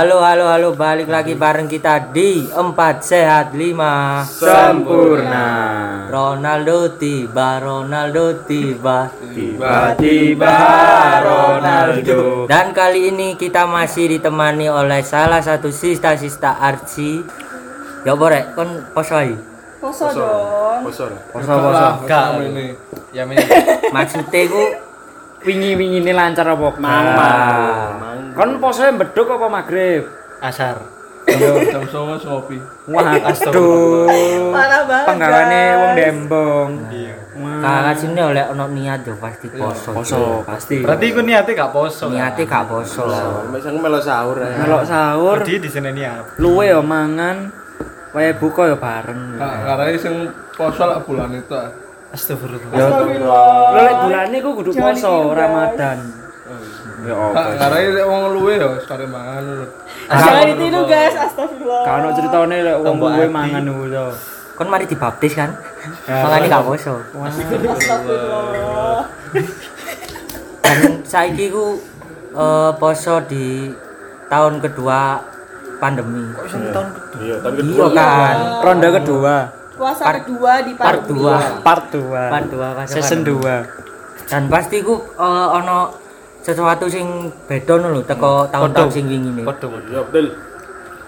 [0.00, 2.56] Halo halo halo balik lagi bareng kita di 4
[3.04, 5.48] sehat 5 Sempurna.
[6.08, 10.56] Ronaldo tiba Ronaldo tiba Tiba-tiba
[11.20, 12.48] Ronaldo.
[12.48, 17.20] Dan kali ini kita masih ditemani oleh salah satu sista-sista Archie
[18.08, 19.36] Ya borek kon poso ae.
[19.84, 20.80] Poso dong.
[20.88, 21.12] Poso.
[21.28, 22.08] Poso-poso.
[22.08, 22.72] Gak ini.
[23.12, 23.36] Ya ini.
[23.92, 24.64] Maksudnya ku
[25.44, 26.68] wingi-wingi ini lancar apa?
[26.80, 27.06] Mang.
[28.36, 30.04] Kon posenya beduk apa maghrib?
[30.40, 30.80] Asar.
[31.30, 32.58] Yo jam 09.00 ngopi.
[32.90, 34.08] Wah, aduh.
[34.50, 35.06] Parah banget.
[35.06, 36.70] Penggawane wong Dembong.
[36.90, 37.14] Iya.
[37.40, 39.94] Kakak sini oleh ono niat yo pasti poso.
[39.94, 40.82] Poso pasti.
[40.82, 42.10] Berarti iku niate gak poso.
[42.10, 43.06] Niatnya gak poso.
[43.52, 44.60] Mesang melo sahur ya.
[44.60, 46.36] melok sahur, Di di sini niat.
[46.42, 47.48] luwe yo mangan,
[48.12, 49.38] wae buka yo bareng.
[49.38, 51.54] Karena sing poso lah bulan itu.
[52.10, 52.14] Ah.
[52.14, 52.74] Astagfirullah.
[52.74, 53.46] Astagfirullah.
[53.70, 55.14] lho lek bulane ku kudu poso.
[55.30, 55.98] Ramadan.
[57.00, 57.56] Ya apa?
[57.56, 59.66] karena ini wong luwe ya sekali mangan lho.
[60.10, 61.82] Jangan ditiru guys, astagfirullah.
[61.86, 64.06] Kan ono ceritane lek wong luwe mangan ngono to.
[64.58, 65.54] Kon mari dibaptis kan?
[66.04, 66.94] Makanya gak poso.
[67.14, 69.06] Astagfirullah.
[70.60, 71.78] Dan saiki ku
[72.34, 73.70] eh, poso di
[74.28, 75.30] tahun kedua
[75.80, 76.30] pandemi.
[77.24, 78.36] Iya, tapi Iya kan.
[78.60, 79.34] Ronde kedua,
[79.80, 81.24] Puasa Part- kedua di Part pandemi.
[81.24, 81.64] 2.
[81.64, 82.04] part 2.
[82.12, 83.48] Part 2 fase Season pandemi.
[84.28, 84.28] 2.
[84.28, 85.78] Dan pasti ku eh, ono
[86.44, 89.42] sesuatu sing beda lho teko tahun-tahun sing wingi ini.
[89.42, 89.72] Podo.
[89.88, 90.36] Iya betul.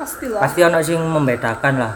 [0.01, 0.41] Pastilah.
[0.41, 1.93] Pasti ono sing membedakan lah.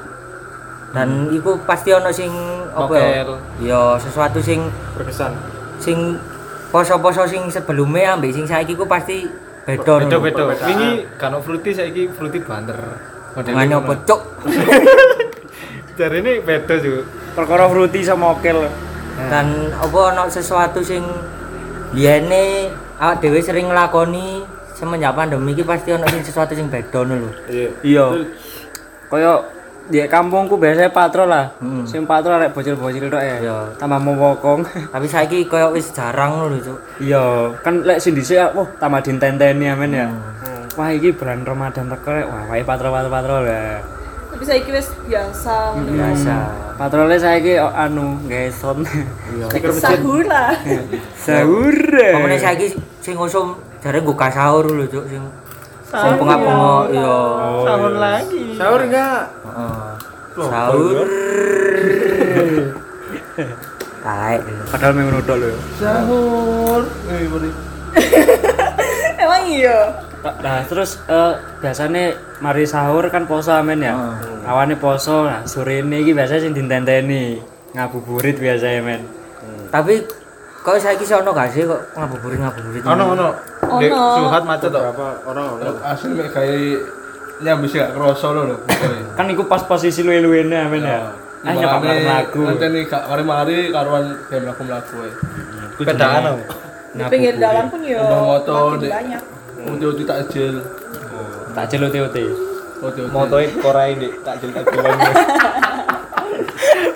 [0.93, 2.29] Dan iku pasti ono sing
[2.77, 3.25] apa ya?
[3.65, 4.69] Ya sesuatu sing
[5.01, 5.33] Berkesan.
[5.81, 6.21] sing
[6.69, 9.25] poso-poso sing sebelumnya ambek sing saiki ku pasti
[9.65, 9.81] beda.
[10.05, 10.21] Bedo lho.
[10.21, 10.45] bedo.
[10.53, 12.77] Wingi kan fruity saiki fruity banter.
[13.33, 14.21] Hubungannya apa cuk?
[15.97, 17.03] Jare ini bedo juga.
[17.33, 18.69] Perkara fruity sama okel.
[19.17, 21.01] dan apa ono sesuatu sing
[21.97, 22.69] liyane
[23.01, 24.45] awak dhewe sering nglakoni
[24.77, 27.31] semenjak pandemi iki pasti ono sing sesuatu sing beda ngono lho.
[27.49, 27.69] Iya.
[27.81, 28.05] Iya.
[29.09, 29.33] Kaya
[29.89, 31.49] di kampungku biasanya patrol lah.
[31.65, 31.89] Hmm.
[31.89, 33.37] Sing patrol arek bocil-bocil tok ya.
[33.41, 33.57] Iya.
[33.81, 34.69] Tambah mewokong.
[34.93, 36.79] Tapi saiki koyo wis jarang lho, Cuk.
[37.01, 40.07] Iya, kan lek sing dhisik wah tambah dintenteni amen ya.
[40.13, 40.77] Hmm.
[40.77, 42.27] Wah iki bulan Ramadan teko rek.
[42.29, 43.81] Wah, wae patrol-patrol ya.
[44.37, 45.57] Tapi saya kira biasa.
[45.73, 45.97] Hmm.
[45.97, 46.35] Biasa.
[46.77, 48.85] Patrolnya saiki oh, anu gawe son.
[49.33, 49.49] Iya.
[49.81, 50.53] Sahur lah.
[51.17, 51.73] Sahur.
[51.73, 55.25] Pokoknya saiki sing usum jare nggo sahur lho, Cuk, sing sing
[55.89, 56.21] Sahur.
[56.21, 57.17] pengap-pengok iya.
[57.65, 58.45] Sahur lagi.
[58.61, 59.25] Sahur enggak?
[60.37, 60.97] Sahur.
[64.05, 64.41] Taek.
[64.77, 65.51] Padahal memang nodok lho.
[65.81, 66.83] Sahur.
[67.09, 67.51] Eh, beri.
[69.17, 70.05] Emang iya.
[70.25, 73.95] Nah, terus eh, biasanya mari sahur kan poso amen ya.
[74.47, 77.39] Awane poso, nah sore ini iki biasanya sing dintenteni.
[77.77, 79.03] Ngabuburit biasanya men.
[79.69, 80.01] Tapi
[80.65, 82.83] kok saiki sono gak sih kok ngabuburit-ngabuburit?
[82.87, 83.29] Ono ono.
[83.79, 84.17] Dek Ono.
[84.25, 84.83] suhat macet tok.
[84.83, 86.81] Berapa orang orang asli mek kayak
[87.45, 88.57] nyambis gak kerasa lho.
[89.15, 91.01] Kan iku pas posisi luwe-luwene amen ya.
[91.47, 92.43] Ah bareng lagu.
[92.43, 95.13] Nanti nih kak mari-mari karuan kayak melaku-melaku ya.
[95.77, 96.43] Pedaan aku.
[96.97, 99.23] Di pinggir jalan pun ya Udah motor, banyak.
[99.67, 100.55] Uti-uti takjil.
[101.55, 102.13] Tak celut-celut.
[102.83, 103.11] Uti-uti.
[103.11, 104.99] Motoe korai dik tak jel tak jelang.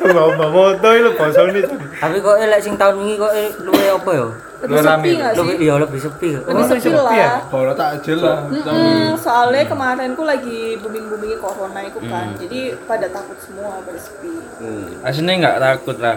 [0.00, 1.64] Mbak moto itu poso nih.
[2.00, 4.26] Tapi kok elek sing tahun ini kok eh, luwe apa ya?
[4.60, 5.64] Lebih sepi nggak Lebih sih?
[5.64, 6.28] iya lebih sepi.
[6.36, 7.04] Lebih sepi sepi ya?
[7.04, 7.40] lah.
[7.48, 8.38] Kalau takjil lah.
[8.50, 12.26] Mm-mm, soalnya kemarin ku lagi booming-boomingnya corona itu kan.
[12.36, 14.32] Jadi pada takut semua pada sepi.
[15.00, 16.16] Aslinya nggak takut lah.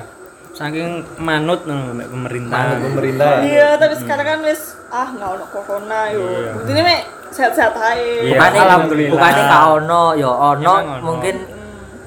[0.54, 2.78] Saking manut nang mbek pemerintah.
[2.78, 3.42] Pemerintah.
[3.42, 6.22] Iya, tapi sekarang kan wis ah nggak ono corona yo.
[6.62, 7.02] Buktinya mek
[7.34, 7.98] sehat-sehat aja.
[8.22, 8.38] Iya.
[8.38, 9.12] Alhamdulillah.
[9.18, 11.02] Bukannya gak ono, ya ono Emang ono.
[11.02, 11.36] mungkin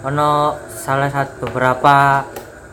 [0.07, 0.31] ono
[0.71, 2.23] salah satu beberapa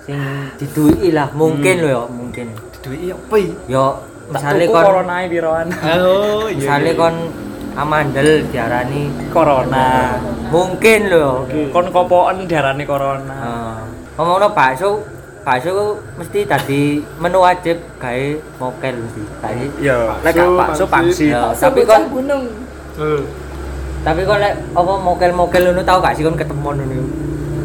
[0.06, 0.22] sing
[0.62, 2.48] didui lah mungkin lho ya mungkin.
[2.86, 3.54] Duit apa iki?
[3.66, 3.86] Yo
[4.30, 5.68] misalnya Tuku kon corona iki piroan.
[6.06, 6.58] Oh, iya.
[6.62, 7.16] misalnya kon
[7.74, 9.02] amandel diarani
[9.34, 10.22] Corona.
[10.54, 11.50] mungkin lho.
[11.74, 13.34] Kon kopoken diarani corona.
[13.42, 13.78] Heeh.
[14.14, 15.02] Ngomongno bakso,
[15.44, 15.86] bakso ku
[16.16, 18.28] mesti tadi menu wajib gawe
[18.60, 19.22] mokel mesti.
[19.44, 19.66] Tadi.
[19.84, 21.36] Iya, lek gak bakso pangsit.
[21.36, 22.44] Ya, Bakso tapi kon gunung.
[22.96, 23.22] Eh,
[24.04, 27.02] tapi kok lek apa mokel-mokel ngono tau gak sih kon ketemu ngono.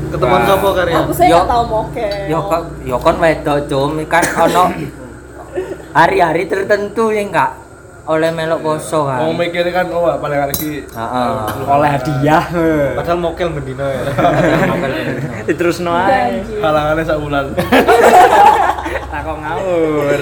[0.08, 0.96] Ketemuan sapa karya?
[1.04, 1.36] Aku saya Yo.
[1.36, 2.12] nggak tahu mokel.
[2.26, 4.64] Ya kok ya kon wedok cum kan ono
[5.98, 7.67] hari-hari tertentu yang gak
[8.08, 9.20] oleh melok poso kan.
[9.20, 11.30] Mau mikir kan oh paling lagi Heeh.
[11.68, 12.44] Oleh hadiah.
[12.96, 14.02] Padahal mokel mendino ya.
[14.64, 14.92] Mokel.
[15.60, 16.40] Terus no ae.
[16.40, 16.56] Janji.
[16.64, 17.20] halangannya sak.
[19.12, 20.20] Takok ngawur.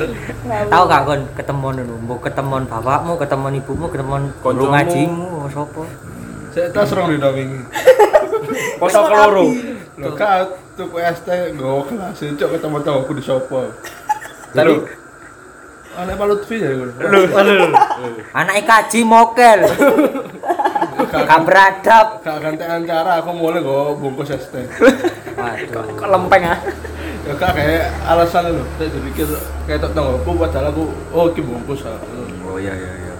[0.51, 0.71] Ngawur.
[0.71, 4.73] Tahu gak kon ketemu ngono, mbok ketemu bapakmu, ketemu ibumu, ketemu guru Koncomu.
[4.75, 5.83] ngajimu, sapa?
[6.51, 7.61] Saya tas serong di wingi.
[8.83, 9.47] Poso keloro.
[9.97, 13.63] Lho kak tuku ST nggo kelas cok ketemu tahu aku di sopo.
[14.51, 15.06] Tapi
[15.97, 16.93] Anak Pak Lutfi ya gue.
[16.93, 17.67] lu, lu.
[18.37, 19.65] Anake kaji mokel.
[21.09, 22.21] gak beradab.
[22.21, 24.69] Gak gantian cara aku mulai gue bungkus es teh.
[25.41, 25.97] Waduh.
[25.97, 26.61] Kok lempeng ah?
[27.25, 28.65] Ya kak kayak alasan lho.
[28.77, 30.85] Saya jadi kira kayak tak tahu aku padahal aku
[31.17, 31.97] oh ki bungkus ah.
[32.45, 33.15] Oh iya iya iya.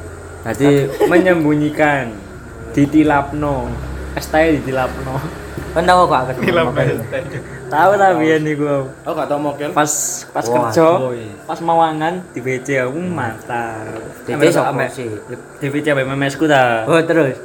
[0.53, 0.69] Jadi
[1.09, 2.13] menyembunyikan
[2.77, 3.73] ditilapno.
[4.13, 5.46] Es teh ditilapno.
[5.77, 6.73] Kan tahu kok ketemu.
[7.69, 8.89] Tahu ta biyen niku.
[9.05, 9.69] Aku gak tau mokel.
[9.77, 9.93] Pas
[10.33, 11.21] pas Wah, kerja, boy.
[11.45, 13.85] pas mawangan di BC aku mantap.
[14.25, 15.13] BC ambek- sih?
[15.61, 16.89] Di BC ambek memesku ta.
[16.89, 17.37] Oh terus.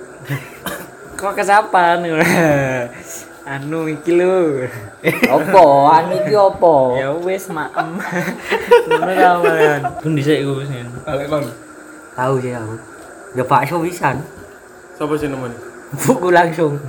[1.19, 2.07] Kok kesapan?
[3.51, 4.63] anu iki lho.
[5.27, 5.91] Opo?
[5.91, 6.95] Anu iki opo?
[6.95, 7.99] ya wis maem.
[8.87, 9.81] Ngono ta man.
[9.99, 10.71] Pun dhisik iku wis.
[11.03, 11.43] Alek kon.
[12.15, 12.75] Tahu sih aku.
[13.35, 14.23] Ya bakso pisan.
[14.95, 15.51] Siapa sih nemen?
[16.07, 16.79] Buku langsung.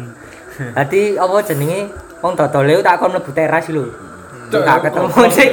[0.58, 1.80] Dadi apa jenenge?
[2.22, 3.84] Wong dodole tak kon mlebu teras lho.
[4.52, 5.48] Cek gak ketemu, cek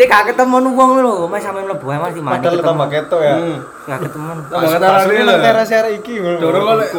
[0.00, 1.14] cek ketemu wong lho.
[1.28, 3.36] Mas sampe mlebu Mas di mana Padahal tambah ketok ya.
[3.86, 4.30] Gak ketemu.
[4.48, 5.34] Tambah Ini lho.
[5.38, 6.38] teras arek iki ngono.
[6.40, 6.90] Dorong lek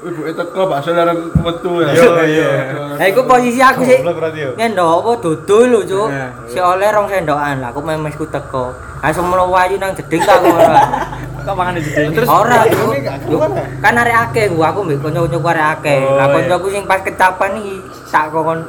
[0.00, 1.92] ibu itu kok bakso larang metu ya.
[1.92, 2.48] Iya, iya.
[2.96, 4.56] Lah iku posisi aku sih yo.
[4.56, 6.08] ngendok apa dodol lho, Cuk.
[6.08, 6.30] Nah.
[6.48, 8.72] Si oleh rong sendokan lah, aku memesku teko.
[9.04, 10.72] Langsung mlebu ayu nang jeding tak ora.
[11.40, 12.12] Kok mangan di jeding?
[12.12, 12.98] Terus Ora, ini
[13.28, 13.38] Yo?
[13.80, 16.00] Kan arek akeh gua, aku mbek kanca-kancaku arek akeh.
[16.04, 16.34] Oh, Lah iya.
[16.36, 18.60] kancaku sing pas kecapan iki sak kon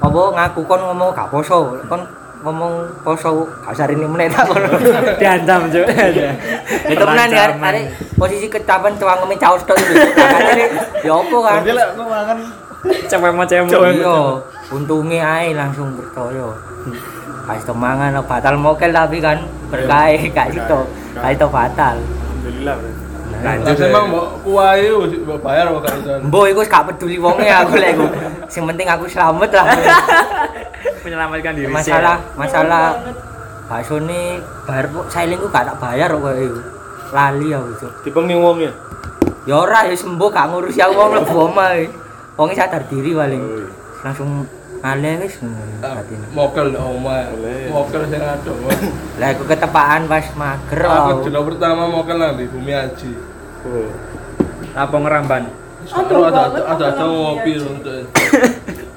[0.00, 1.76] apa ngaku kon ngomong gak poso.
[1.88, 2.02] Kon
[2.44, 2.72] ngomong
[3.04, 4.68] poso gak usah rene meneh tak kono.
[5.20, 5.86] Diancam, Cuk.
[6.88, 7.84] Itu menan ya arek
[8.16, 9.76] posisi kecapan cewangeme caos tok.
[9.76, 10.64] Makane
[11.04, 11.60] ya opo kan?
[11.64, 12.38] Lek makan
[12.84, 13.72] Cewek mau cewek.
[13.96, 14.16] Iya,
[14.68, 16.52] untunge ae langsung percaya.
[17.44, 20.80] Pas itu mangan lo batal mokel tapi kan berkah gak itu.
[21.12, 21.96] Gak itu batal.
[22.00, 22.76] Alhamdulillah.
[23.44, 24.88] Lanjut, Lah emang mbok kuwae
[25.20, 26.12] mbok bayar kok iso.
[26.24, 28.06] Mbok iku gak peduli wonge aku lek iku.
[28.48, 29.66] Sing penting aku selamat lah.
[31.04, 32.96] Menyelamatkan diri Masalah masalah
[33.68, 36.60] bakso ini bayar kok sailingku gak tak bayar kok iku.
[37.12, 37.92] Lali aku, Cuk.
[38.08, 38.72] Dipeng wong ya.
[39.44, 41.70] Ya ora ya sembuh gak ngurusi aku wong mlebu omah.
[42.40, 43.44] Wonge sadar diri paling.
[44.00, 44.48] Langsung
[44.84, 45.40] ale wis
[45.80, 46.26] batine.
[46.36, 47.32] Mokel di omah.
[47.72, 48.56] Mokel sing adoh.
[49.16, 53.16] Lah aku ketepaan pas mager Aku pertama mokel nang di Bumi Aji.
[54.76, 55.48] Apa ngeramban?
[55.88, 57.72] Aduh, ada ada ada mokel ngopi lho.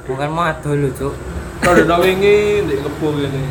[0.04, 1.16] Bukan mau dulu, Cuk.
[1.64, 3.44] Kalau wingi di kebo gini.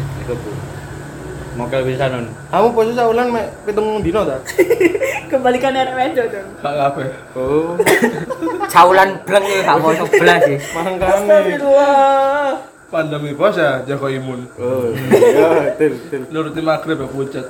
[1.56, 2.28] Mokel bisa non.
[2.52, 4.36] Kamu posisi saulan mek pitung dino ta?
[5.32, 6.48] Kembalikan arek wedo dong.
[6.60, 7.08] Gak kabeh.
[7.32, 7.80] Oh.
[8.72, 10.58] Caulan bleng ya gak poso belas sih.
[10.76, 12.48] Mangkane Astagfirullah.
[12.86, 14.46] pandemi bos ya jago imun.
[14.60, 14.92] Oh.
[14.92, 16.22] Iya, betul, betul.
[16.30, 17.46] Nuruti maghrib ya pucat.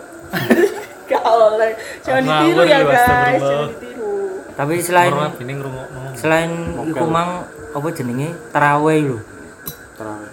[1.10, 1.72] Gak oleh.
[2.06, 3.42] Jangan ditiru ya lu, guys.
[3.42, 4.14] Jangan ditiru.
[4.56, 5.12] Tapi selain
[6.16, 6.50] selain
[6.88, 7.44] iku mang
[7.74, 9.18] apa jenenge tarawih lho.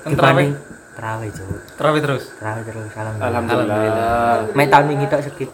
[0.06, 1.50] Kan Dibanding tarawih, Cuk.
[1.78, 2.24] Terawih terus.
[2.38, 3.14] Tarawih terus salam.
[3.18, 4.54] Alhamdulillah.
[4.54, 5.50] Mek tahun ini tok skip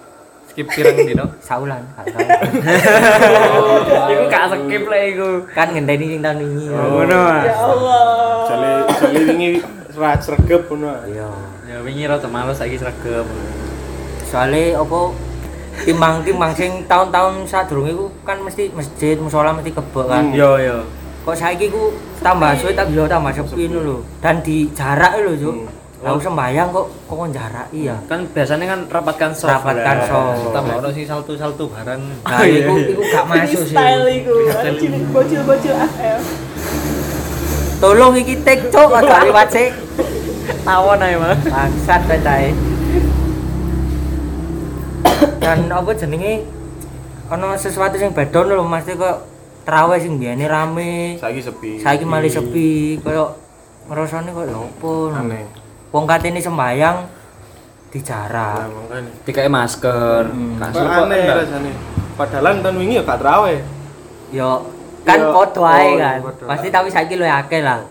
[0.50, 1.25] Skip pirang dino.
[1.48, 2.10] saulan, tahu.
[4.12, 5.29] Iku gak skip lah iku.
[5.53, 6.63] Kan ngenteni sing tahun ini.
[6.74, 7.19] Oh, ngono.
[7.22, 7.41] ah.
[7.46, 8.03] Ya Allah.
[8.50, 9.50] Jale jale wingi
[9.93, 11.05] serat sregep ngono.
[11.05, 11.29] Iya.
[11.69, 13.29] Ya wingi rada males saiki sregep.
[14.25, 15.13] Soale apa
[15.86, 20.34] timbang-timbang sing tahun-tahun sadurunge iku kan mesti masjid, musola mesti kebek kan.
[20.34, 20.81] Yo yo.
[21.29, 21.93] Kok saiki ku
[22.25, 23.98] tambah suwe tak yo tambah sepi ngono lho.
[24.17, 25.55] Dan di jarak lho, Cuk.
[26.01, 27.93] Lah aku sembayang kok kok kon jaraki ya.
[28.09, 29.62] Kan biasanya kan rapatkan soft.
[29.62, 30.50] Rapatkan soft.
[30.57, 32.01] Tambah ono sing saltu-saltu bareng.
[32.25, 33.77] Nah, iku iku gak masuk sih.
[33.77, 34.33] Freestyle iku.
[35.13, 36.21] Bocil-bocil AF.
[37.77, 39.69] Tolong iki tek cuk aja liwat sik.
[40.65, 41.38] Tawon ae mah.
[41.45, 42.57] Bangsat betae.
[45.38, 46.41] Dan apa jenenge
[47.29, 49.28] ono sesuatu sing beda lho Mas kok
[49.69, 51.21] terawih sing biyane rame.
[51.21, 51.71] Saiki sepi.
[51.77, 53.38] Saiki malah sepi koyo
[53.85, 55.13] ngrasane kok opo.
[55.13, 55.45] Aneh.
[55.93, 56.97] Wong katene sembayang
[57.93, 58.65] di jarak.
[58.65, 59.09] makane.
[59.29, 60.25] Dikai masker.
[60.25, 60.57] Hmm.
[60.57, 61.71] Kasur Kok aneh rasane.
[62.17, 63.61] Padahal tahun wingi ya gak traweh.
[64.33, 64.65] Yo
[65.05, 65.45] kan ae oh,
[66.01, 66.19] kan.
[66.49, 67.85] Pasti tapi saiki luwih akeh lah.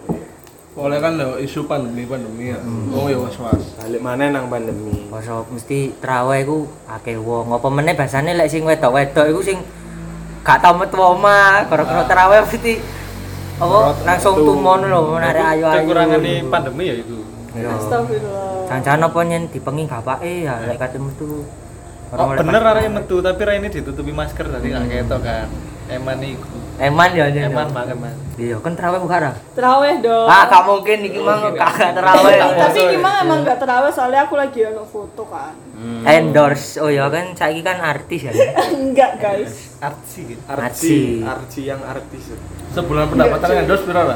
[0.79, 2.59] Oleh kan lho isu pandemi pandemi ya.
[2.91, 3.79] Wong ya was-was.
[3.79, 5.07] Balik mana nang pandemi.
[5.11, 6.59] Masa mesti terawih iku
[6.91, 7.55] akeh wong.
[7.55, 9.59] Apa meneh basane lek sing wedok-wedok iku sing
[10.49, 12.81] gak tau metu omah, gara-gara terawih mesti
[13.61, 15.85] apa langsung tumono lho menarik ayu-ayu.
[15.85, 17.21] Kekurangane pandemi ya itu.
[17.53, 17.77] Iya.
[17.77, 18.81] Astagfirullah.
[18.81, 21.45] Jangan apa nyen dipengi bapake ya lek kate metu.
[22.09, 25.53] Oh, bener arek metu tapi ra ini ditutupi masker tadi gak ketok kan.
[25.93, 26.68] Eman iku.
[26.79, 27.51] Eman ya nyen.
[27.51, 28.15] Eman banget man.
[28.39, 29.33] Iya, kan terawih buka ra?
[29.59, 30.31] Terawih dong.
[30.31, 32.39] Ah, gak mungkin iki mah kagak terawih.
[32.39, 35.59] Tapi gimana emang gak terawih soalnya aku lagi ono foto kan.
[36.07, 36.79] Endorse.
[36.79, 38.33] Oh ya kan saiki kan artis ya.
[38.79, 39.75] Enggak guys.
[39.83, 40.43] Artsy gitu.
[40.47, 42.31] Artsy yang artis.
[42.71, 44.15] Sebulan pendapatan endorse berapa?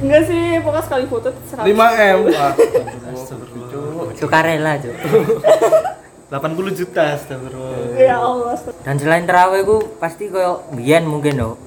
[0.00, 1.76] Enggak sih, pokoknya sekali foto 100 5
[2.16, 2.20] M.
[4.20, 4.96] Sukarela, Cuk.
[6.30, 7.98] 80 juta astagfirullah.
[7.98, 8.54] ya Allah
[8.86, 11.58] Dan selain terawih ku pasti koyo biyen mungkin lho.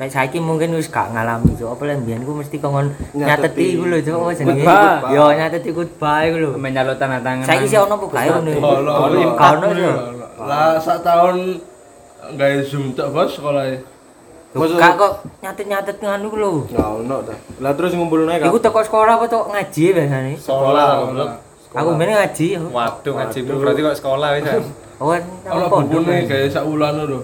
[0.00, 1.68] Nek saiki mungkin wis gak ngalami cuk.
[1.68, 4.16] Apa lek biyen ku mesti kongon nyateti iku lho cuk.
[4.16, 4.64] Apa jenenge?
[5.12, 6.50] Yo nyateti khutbah iku lho.
[6.56, 8.50] menyalur tanda tangan Saiki sih ono apa gawe ngono?
[9.36, 9.92] Gak ono yo.
[10.40, 11.60] Lah sak tahun
[12.40, 13.76] gawe Zoom tok bos sekolah e.
[14.56, 15.12] Gak kok
[15.44, 16.50] nyatet-nyatet nganu ku lho.
[16.72, 17.36] Nggak ono ta.
[17.60, 18.48] Lah terus ngumpulne kan.
[18.48, 20.32] Iku teko sekolah apa tok ngaji biasane?
[20.40, 21.44] Sekolah.
[21.70, 21.80] Goblok.
[21.82, 22.62] Aku mbene ngaji yo.
[22.72, 24.44] Waduh ngajimu berarti kok sekolah wis.
[24.50, 24.62] kan?
[24.96, 25.12] Oh,
[25.68, 26.00] pondok.
[26.00, 27.20] bukune gawe sak wulan lho.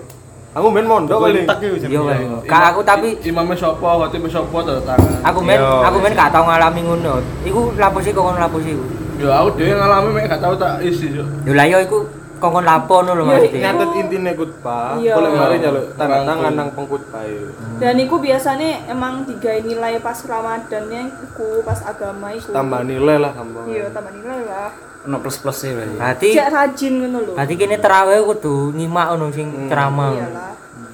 [0.53, 1.49] Aku main mondok paling.
[1.81, 2.45] Jenenge.
[2.45, 2.45] kan.
[2.45, 5.21] Kak aku tapi imamnya sapa, khotibnya sapa tanda tangan.
[5.25, 5.81] aku men Yo.
[5.81, 7.15] aku men gak tau ngalami ngono.
[7.49, 8.85] Iku laposi kok ngono laposi iku.
[9.17, 11.25] Ya aku dhewe ngalami mek gak tau tak isi yo.
[11.49, 12.05] Yo lah yo iku
[12.43, 13.61] kongkon lapo ngono lho Yo, maksudnya.
[13.65, 15.15] Nyatet intine khutbah, Iya.
[15.15, 16.27] boleh mari nyaluk tanda Rangkul.
[16.27, 17.47] tangan nang pengkhutbah iku.
[17.79, 23.33] dan iku biasanya emang tiga nilai pas Ramadannya iku pas agama iku Tambah nilai lah
[23.33, 23.63] tambah.
[23.65, 24.71] iya tambah nilai lah
[25.03, 29.07] ono plus plus sih berarti Berarti cek rajin ngono lho berarti kene terawih kudu nyimak
[29.09, 30.11] ngono sing ceramah.
[30.13, 30.51] iyalah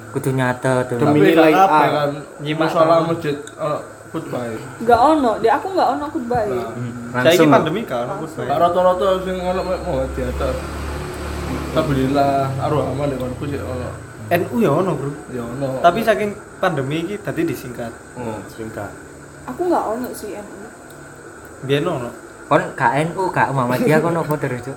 [0.09, 0.89] Kudu nyatet.
[0.91, 1.93] Demi Tapi nilai gak kabeh A.
[1.95, 3.79] kan Nyimak musola masjid ono
[4.09, 4.41] khutbah.
[4.43, 4.57] e.
[4.81, 6.65] nggak ono deh aku nggak ono khutbah ya
[7.13, 10.57] Saiki langsung pandemi kan Gak rata-rata sing ono mau di atas.
[11.69, 13.91] Alhamdulillah arwah aman ya konku sih ono.
[14.29, 15.13] NU ya ono, Bro.
[15.33, 15.85] Ya ono.
[15.85, 17.93] Tapi saking pandemi iki tadi disingkat.
[18.17, 18.89] Hmm, singkat.
[19.49, 20.57] aku nggak ono sih NU
[21.69, 22.11] Biyen ono.
[22.49, 24.77] Kon gak NU gak Muhammadiyah kon apa terus, Cuk?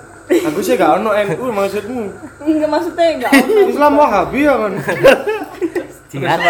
[0.52, 2.04] Aku sih gak ono NU maksudmu.
[2.44, 4.72] enggak maksudnya nggak ono Islam Wahabi ya kan.
[6.12, 6.40] Jihad.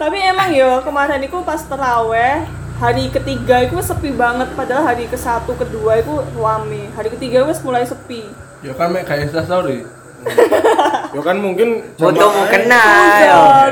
[0.00, 2.42] tapi emang yo kemarin iku pas teraweh
[2.80, 7.60] hari ketiga itu sepi banget padahal hari ke satu kedua itu rame hari ketiga wes
[7.60, 8.24] mulai sepi
[8.60, 9.80] Ya kan mek gak Insta story.
[11.10, 12.84] Ya kan mungkin Foto mau kena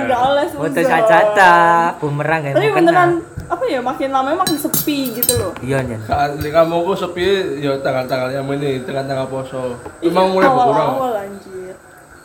[0.02, 5.38] nggak oleh Foto sajata, bumerang kayak tapi beneran apa ya makin lama makin sepi gitu
[5.38, 6.02] loh Iya, Nyen.
[6.02, 7.23] Saat di kampungku sepi
[7.62, 9.78] ya tanggal-tanggal yang ini, tanggal-tanggal poso.
[10.02, 10.88] Emang Ih, mulai berkurang.
[10.90, 11.75] awal-awal anjir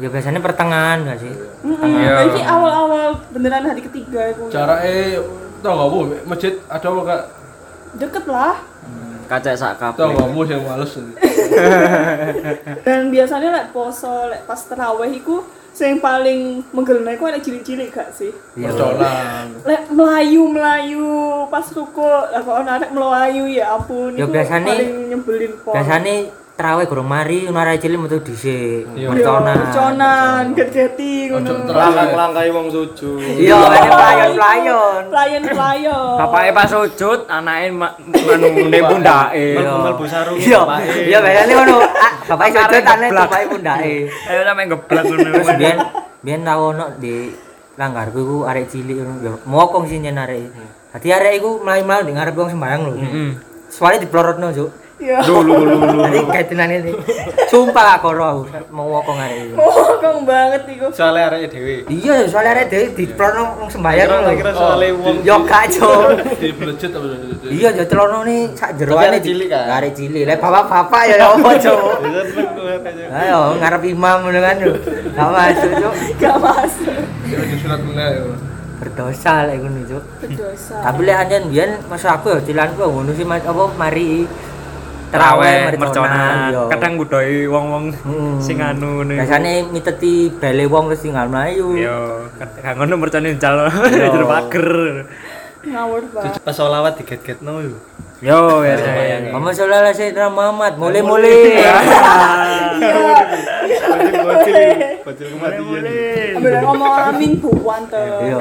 [0.01, 1.33] Ya biasanya pertengahan gak sih?
[1.61, 1.93] Mm-mm,
[2.25, 5.21] ini awal-awal beneran hari ketiga itu Caranya
[5.61, 7.21] tau gak bu, masjid ada apa kak?
[7.93, 8.55] deket lah
[9.29, 10.89] kaca sak Tau gak bu yang males
[12.85, 15.41] dan biasanya lek poso lek pas terawih iku
[15.73, 18.29] sing paling menggelena iku ada cilik-cilik gak sih?
[18.53, 18.69] Iya.
[19.65, 21.09] Lek melayu melayu
[21.49, 25.73] pas ruko lah kok ana arek melayu ya ampun Ya, iku biasanya- paling nyebelin pol
[25.73, 26.15] Biasanya
[26.53, 28.85] terawih gorong mari, nara cilik metu dhisik.
[28.93, 29.09] Iya.
[29.09, 29.57] Merconan.
[29.59, 33.17] perconan get-geti Ojo ngono terlalu langkah-langkai wong sujud.
[33.19, 35.01] Iya, ini pelayon-pelayon.
[35.09, 40.37] pelayan-pelayan bapaknya pas sujud anaknya ma- manu ne pundake Mlebu sarung.
[40.37, 41.09] Iya, bapake.
[41.09, 41.77] iya biasanya ngono.
[41.81, 43.27] Ah, Bapak iso Arek tane geblak.
[43.27, 43.93] bapake pundake.
[44.23, 45.77] ayo sampe geblak ngono biyen
[46.21, 47.13] biyen tau ono di
[47.73, 50.53] langgarku iku arek cilik ngono ya mokong sih nyen arek.
[50.93, 52.93] Dadi arek iku mlayu-mlayu di ngarep wong sembarang lho.
[53.67, 54.69] Soalnya diplorotno, Cuk.
[55.03, 56.91] Dulu dulu dulu Jadi kaitan ini.
[57.47, 58.33] Sumpah aku ora
[58.73, 59.55] mau wokong arek iku.
[59.55, 61.75] mokong banget iku Soale areke dhewe.
[61.85, 66.07] Iya, soalnya arek dhewe diplorotno wong sembayang Kira kira soale wong Yo gak, Cuk.
[66.39, 67.07] di masjid apa
[67.43, 69.65] Iya, yo celono nih sak jeroane arek cilik, kan?
[69.69, 70.23] Arek cilik.
[70.25, 71.49] Lah bapak-bapak ya ya apa?
[71.51, 73.05] Ya aja.
[73.13, 74.55] Ayo ngarep imam ngono kan.
[75.13, 75.93] Gak masuk, Cuk.
[76.17, 76.95] gak masuk
[77.27, 78.23] Ya di sunat meneh ya.
[78.73, 80.03] Berdosa lek ngono, Cuk.
[80.19, 84.25] berdosa Tapi lek anjen biyen masa aku ya cilanku ngono sih Mas apa mari
[85.13, 86.61] terawih merconan yo.
[86.67, 88.35] kadang budoi wong-wong Hmm.
[88.37, 91.77] sing anu ngene biasane miteti bele wong terus tinggal mlayu.
[91.77, 94.09] yo kadang ngono mercone njal Yo.
[94.11, 94.67] jero pager
[95.63, 97.77] ngawur banget Pas sholawat diget-getno yo.
[98.19, 101.37] yo ya saya Muhammad sallallahu alaihi wasallam Muhammad mule-mule.
[104.23, 104.55] Bocil,
[105.03, 105.83] bocil kematian.
[106.33, 108.39] ambil ngomong amin bu wante Iya.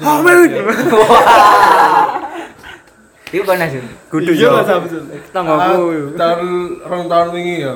[0.00, 0.50] amin
[3.28, 3.84] Iku kan asun.
[4.08, 5.02] kudu Iya yo Mas Abdul.
[5.30, 6.48] tanggoku tahun
[6.80, 7.72] rong tahun wingi ya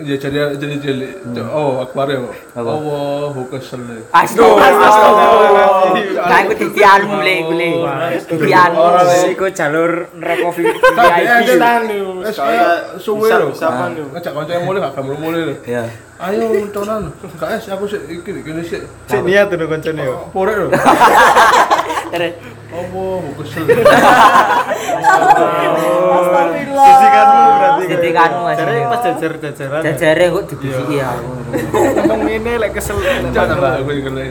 [0.00, 1.06] ya jadi jadi jadi
[1.44, 2.24] oh akbar ya
[2.56, 2.72] Apa?
[2.72, 5.92] oh kesel ya Astagfirullah.
[6.24, 7.70] Nah, iku titian mule mule.
[8.24, 8.70] Titian.
[9.28, 10.48] Iku jalur neraka
[10.96, 12.66] Tadi VIP Tani, Wes kaya
[12.96, 13.52] suwe lho.
[13.52, 14.02] Siapa nih?
[14.08, 15.54] Ngajak kanca yang mulai gak kamu mulai lho.
[15.68, 15.84] Ya.
[16.20, 17.12] Ayo tonan.
[17.36, 18.84] Guys, aku sik iki gini sik.
[19.04, 20.16] Cek niat tuh koncone yo.
[20.32, 20.68] Porek lho.
[22.10, 22.34] Terus
[22.70, 23.66] Oh, kesel.
[25.66, 27.82] astagfirullah Sisikanmu berarti.
[27.82, 27.90] kan.
[27.90, 28.56] Sisikanmu, Mas.
[28.56, 29.80] Jare pas jajar-jajaran.
[29.82, 31.10] jajare kok dibisiki ya.
[31.98, 32.96] Ngomong ngene lek kesel.
[33.28, 34.22] Jangan tambah aku iki lho.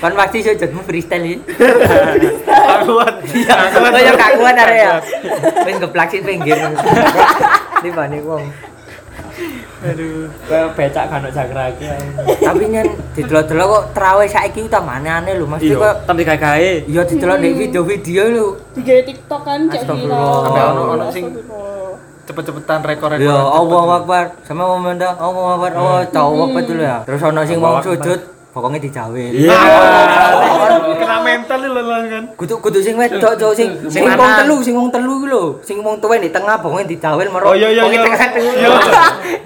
[0.00, 1.36] Kan pasti sujudmu freestyle iki.
[2.80, 3.14] Kuat.
[3.26, 3.54] Iya,
[3.84, 4.92] kaya gak kuat are ya.
[5.60, 6.56] Wis geplak sik pinggir.
[7.84, 8.44] Dibanding wong.
[9.80, 11.88] Aduh kayak becak kan jagrake
[12.38, 15.60] Tapi nyen didelok-delok kok terawih saiki utamane aneh lho, Mas.
[15.60, 18.46] iya Kok tapi gawe iya didelok di video-video lho.
[18.72, 21.32] tiga tiktok kan cek viral Sampai ono- ono sing-
[22.22, 24.38] cepet-cepetan rekor rekor Yo, Allahu Akbar.
[24.44, 25.70] Sama momen dah, Allahu Akbar.
[25.74, 26.98] Oh, cowok apa dulu ya.
[27.02, 28.20] Terus ono sing wong sujud,
[28.50, 29.32] pokoknya dijawil.
[29.32, 29.58] Iya.
[31.00, 34.88] kena mental lho kan Kudu kudu sing wedok, cowok sing sing wong telu, sing wong
[34.90, 35.44] telu ku lho.
[35.62, 37.50] Sing wong tuwa di tengah, pokoknya dijawil merok.
[37.50, 38.02] Oh, iya, iya, iya.
[38.02, 38.70] Iya.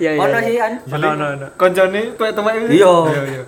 [0.00, 0.20] Iya iya.
[0.24, 0.72] Ono sih kan.
[0.88, 1.46] Ono ono ono.
[1.60, 2.94] koncone tuwek temek iki Iya.
[3.12, 3.42] iya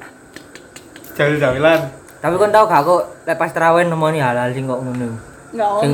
[1.17, 1.81] jawil-jawilan
[2.21, 5.09] Tapi kon tau gak kok lepas terawih nemoni hal-hal sing kok ngono.
[5.81, 5.91] Sing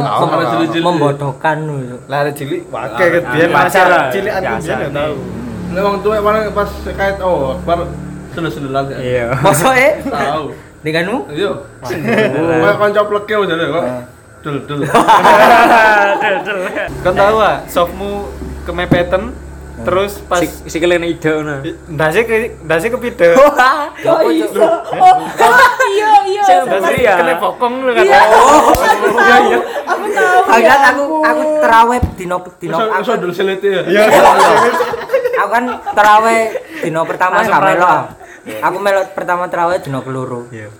[0.82, 1.98] membodohkan lho.
[2.10, 4.66] lah cilik wakai kan biar Biasa masa lah, cilik aku biasa.
[4.66, 5.14] biar nggak tahu
[5.72, 7.78] Nek wong tuwek paling pas kait oh, bar
[8.32, 8.98] sendel-sendelan ya.
[8.98, 9.26] Iya.
[9.38, 10.44] Posoke Tahu.
[10.80, 11.50] denganmu Iya.
[11.82, 13.84] Kayak kanca pleke jane kok.
[14.42, 14.80] Dul dul.
[16.98, 18.26] kan tahu ah softmu
[18.62, 19.30] kemepeten
[19.82, 21.62] terus pas Si si kalian ide ngono.
[21.88, 23.50] ndase ke ndase kepide Oh
[24.28, 24.46] iya.
[24.46, 25.16] Oh,
[25.88, 26.42] iya iya.
[26.64, 27.14] Basri ya.
[27.16, 28.20] kena bokong lu kan Iya.
[28.20, 29.58] Iya iya.
[29.84, 30.38] Aku tahu.
[30.44, 33.82] Padahal ya aku aku terawih dino dino iso dul selete ya.
[33.84, 34.02] iya
[35.42, 36.42] aku kan terawih
[36.78, 37.74] dino pertama Langsung gak melo.
[37.82, 38.02] pertama.
[38.62, 40.40] Aku melo pertama terawih dino keloro.
[40.48, 40.70] iya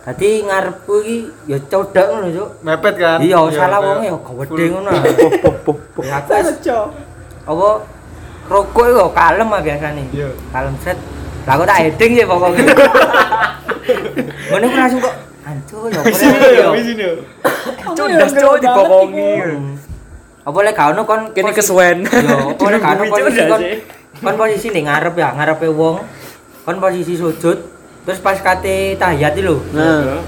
[0.00, 2.48] Dadi ngarepku iki ya codok ngono, Cuk.
[2.62, 4.90] mepet kan Iya, salah wong ya gawedhe ngono.
[6.00, 6.48] Ya aku wis
[7.44, 7.68] apa
[8.46, 10.28] rokok itu kalem ah biasanya Iya.
[10.48, 10.96] kalem set
[11.44, 12.60] lah aku tak heading ya pokoknya
[14.52, 17.12] mana aku langsung kok anco ya apa sini ya ya sini ya
[17.88, 19.32] Cundas cuk dibokongi.
[20.44, 22.04] apa lek gak ono kon Kene kesuwen.
[22.04, 23.62] yo apa lek gak ono kon.
[24.16, 26.02] Kon posisi ning ngarep ya ngarepe wong
[26.62, 27.58] kon posisi sujud
[28.02, 30.18] terus pas kate tahiyat lho Nah.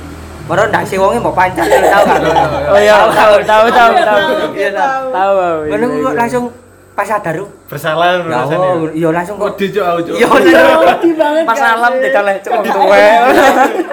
[0.43, 2.21] baru ndak si wonge mau pancat lho tau gak
[2.71, 4.21] Oh iya, tahu tahu tahu Iya, tahu.
[4.53, 5.05] iya, tahu.
[5.09, 5.35] Tahu.
[5.37, 5.61] tahu.
[5.69, 6.45] mana aku kok langsung
[6.91, 10.15] pas sadar lu bersalah ya rasanya Allah iya langsung kok Wedi cuk aku cuk.
[10.15, 11.45] iya Iya, wedi banget.
[11.45, 12.01] Pas gak alam sih?
[12.03, 12.71] dicoleh cuk Iya.
[12.71, 13.07] tuwe.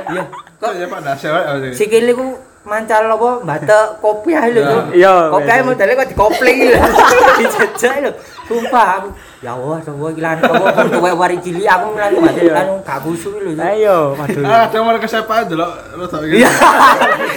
[0.09, 0.23] iya
[0.57, 1.33] Kok ya Pak Dasar
[1.71, 2.25] sikile ku
[2.63, 4.61] mancal apa mbate kopi ae lho.
[4.91, 5.13] Iya.
[5.29, 6.81] kopi ae modele kok dikopling lho
[7.39, 8.11] dijejak lho
[8.43, 10.81] sumpah aku ya Allah coba iki lan apa?
[10.89, 13.53] Tuwek wari cilik aku lan mbate lan gak kusuk lho.
[13.53, 14.41] Ayo, waduh.
[14.41, 16.37] Ah, ada mau kesepaan delok lo tau iki.
[16.41, 16.49] iya.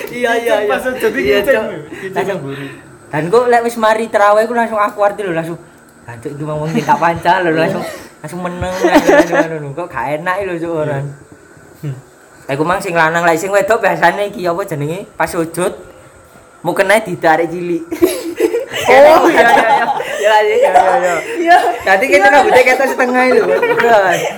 [0.09, 0.69] Iya iya iya.
[0.69, 1.61] pas jadi Iya,
[2.17, 2.41] Langsung.
[2.41, 2.67] buri.
[3.11, 5.59] Dan kok lek wis mari terawih ku langsung aku arti lho langsung
[6.09, 7.85] Lanjut iki mau tak pancal lho langsung
[8.21, 11.05] langsung meneng langsung ngono kok gak enak lho Cuk orang.
[12.51, 15.07] Aku mang sing lanang lek sing wedok biasane iki apa jenenge?
[15.15, 15.71] Pas sujud
[16.65, 17.85] mau kena ditarik cilik.
[18.91, 19.87] Oh iya iya iya.
[20.21, 21.15] Ya iya iya iya.
[21.39, 21.59] Iya.
[21.87, 23.43] Nanti kita rambutnya kita setengah itu.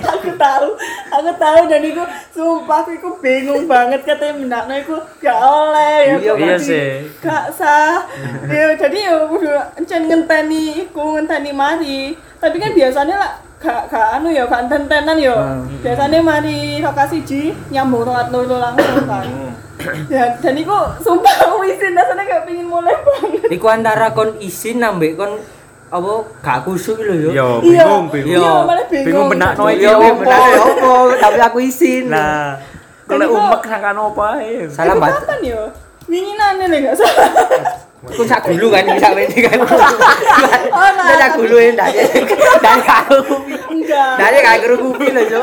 [0.07, 0.69] Aku tahu
[1.13, 6.33] aku tahu dan itu sumpah aku bingung banget katanya menakno iku gak oleh ya Iya,
[6.39, 6.89] iya sih.
[7.21, 8.07] gak sah
[8.49, 14.07] ya jadi ya udah encen ngenteni iku ngenteni mari tapi kan biasanya lah gak gak
[14.19, 15.37] anu ya gak tentenan ya
[15.81, 19.27] biasanya mari lokasi ji nyambung rokat loro langsung kan
[20.11, 24.83] ya dan iku sumpah aku isin rasanya gak pingin mulai banget Iku antara kon isin
[24.83, 25.33] nambah kon
[25.93, 27.31] apa gak kusuk lho yo.
[27.31, 28.41] Yo, iya bingung, bingung.
[28.41, 30.33] iya malah bingung Bingung benakno iki Yo opo.
[30.65, 32.09] opo tapi aku isin.
[32.09, 32.57] Nah,
[33.05, 34.65] kalau umek sangkan apa ae.
[34.73, 35.21] Salah bat.
[35.21, 35.61] kapan ya
[36.09, 37.29] winginane nih gak salah
[38.03, 39.63] Aku sak gulu kan iki sak ini kan.
[39.63, 41.07] Oh, nah.
[41.15, 41.89] Sak gulu ya ndak.
[42.59, 43.19] Dari aku.
[43.71, 45.39] enggak kru kupi lho.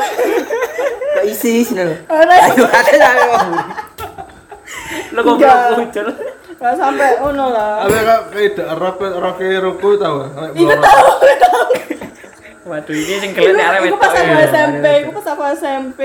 [1.16, 1.96] Kok isis lho.
[2.12, 3.48] Ora Ayo ate sampe wong.
[5.16, 5.36] Lo kok
[5.80, 6.06] muncul.
[6.60, 7.88] Gak ono lah.
[7.88, 10.28] Ada kak kayak rock rock ruku tau?
[10.52, 11.08] Iku tahu,
[11.40, 11.64] tahu.
[12.68, 14.34] Waduh, ini sing kalian arek iku pas aku.
[14.44, 16.00] SMP, iku pas aku SMP.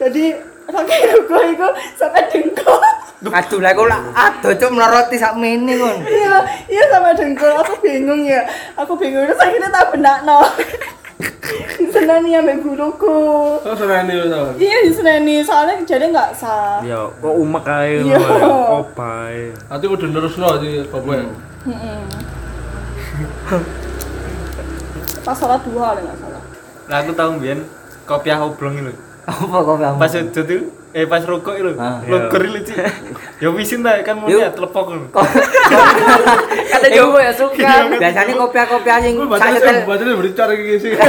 [0.00, 0.24] Jadi
[0.64, 1.68] pakai ruko iku
[2.00, 2.80] sampai dengkul.
[3.20, 6.00] Aduh lah kok lah aduh cuk meloroti sak mene kon.
[6.08, 6.40] Iya,
[6.72, 7.52] iya sampai dengkul.
[7.52, 8.40] Aku bingung ya.
[8.80, 10.40] Aku bingung terus akhirnya tak benakno.
[11.76, 13.20] Diseneni ambek guruku.
[13.60, 14.46] Oh serani lo tau?
[14.56, 16.80] Iya diseneni soalnya jadi nggak sah.
[16.80, 18.16] Ya, kok umek ae Iya.
[18.16, 18.88] ngono.
[18.88, 19.52] Obae.
[19.68, 21.20] Nanti udah nerus lo di Papua.
[21.68, 22.00] Mm-mm.
[25.20, 26.42] Pas salah dua lah nggak salah.
[26.88, 27.60] Nah, aku tahu mbiyen
[28.08, 28.92] kopiah oblong itu.
[29.28, 30.00] Apa kamu?
[30.00, 31.70] Pas sujud itu eh pas rokok itu.
[32.06, 32.74] Logor itu, Ci.
[33.42, 34.92] Ya wisin ta kan mau lihat telepok.
[36.72, 37.88] Kata Jowo ya suka.
[37.88, 39.76] Biasanya kopi-kopi sak baca setel.
[39.88, 40.92] baca berbicara kayak sih.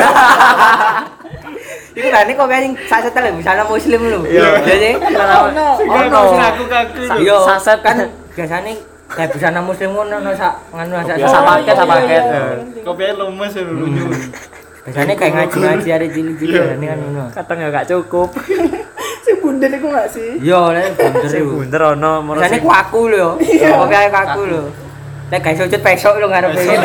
[1.91, 3.99] Iku lah ini kopi sing sak setel misalnya muslim.
[4.23, 4.63] Iya.
[4.63, 5.37] Jadi Oh, no.
[5.51, 6.63] ono Sing ngaku-ngaku
[7.03, 7.19] itu.
[7.27, 7.79] Iya, Saset.
[7.83, 7.97] kan
[8.31, 8.71] biasanya
[9.11, 11.91] kayak busana muslim ngono ono sak nganu sak Ya, sak Oh, paket, iya, sak iya,
[11.91, 12.07] paket.
[12.07, 12.31] iya, ya.
[12.31, 12.81] iya.
[12.87, 14.03] Kopiahnya lemes itu lucu.
[14.81, 17.23] Biasanya kayak ngaji-ngaji cilik-cilik ini kan ngono.
[17.35, 18.29] Kadang ya gak cukup.
[19.31, 20.29] Si bundel iku nggak sih?
[20.43, 21.63] Iya, lek bener Sing iku.
[21.63, 22.11] bunder ono
[22.43, 23.29] sing ku aku lho.
[23.79, 24.63] Kopi ae aku lho.
[25.31, 26.59] Lek guys sujud pesok lho ngarepe.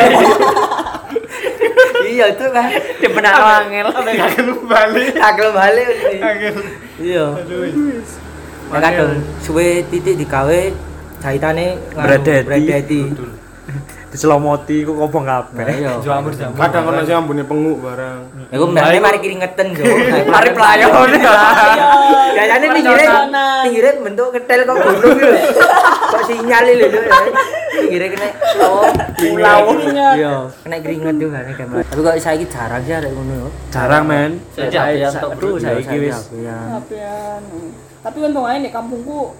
[2.07, 2.71] Iya itu kan.
[3.03, 3.87] di benakno angel.
[3.91, 5.11] Ada yang akan balik.
[5.19, 5.89] Agel balik.
[6.23, 6.55] Angel.
[7.03, 7.27] Iya.
[8.73, 10.61] Ya kadang suwe titik digawe
[11.19, 13.01] jahitane nganu, Bredeti.
[14.17, 14.23] Bredeti.
[14.25, 15.67] diselomoti ku kobong kabeh.
[15.69, 15.93] Iya.
[16.01, 16.57] Jamur jamur.
[16.57, 18.19] Kadang ono sing ambune penguk barang.
[18.49, 19.85] Iku mbakne mari keringetan yo.
[20.35, 21.09] Mari pelayon.
[22.37, 23.63] Biasanya pinggirnya Perjalanan.
[23.69, 25.37] pinggirnya bentuk ketel kok gunung gitu.
[26.07, 27.01] Kok sinyal lho lho.
[27.77, 28.29] Pinggirnya kena
[28.65, 28.89] oh
[29.21, 29.63] pulau.
[30.17, 31.85] Iya, kena keringet juga nih kamera.
[31.85, 33.49] Tapi kok saiki jarang sih ada ngono yo.
[33.69, 34.31] Jarang men.
[34.57, 36.19] Saiki HP-an tok, Aduh saiki wis.
[38.07, 39.35] Tapi untung aja nih kampungku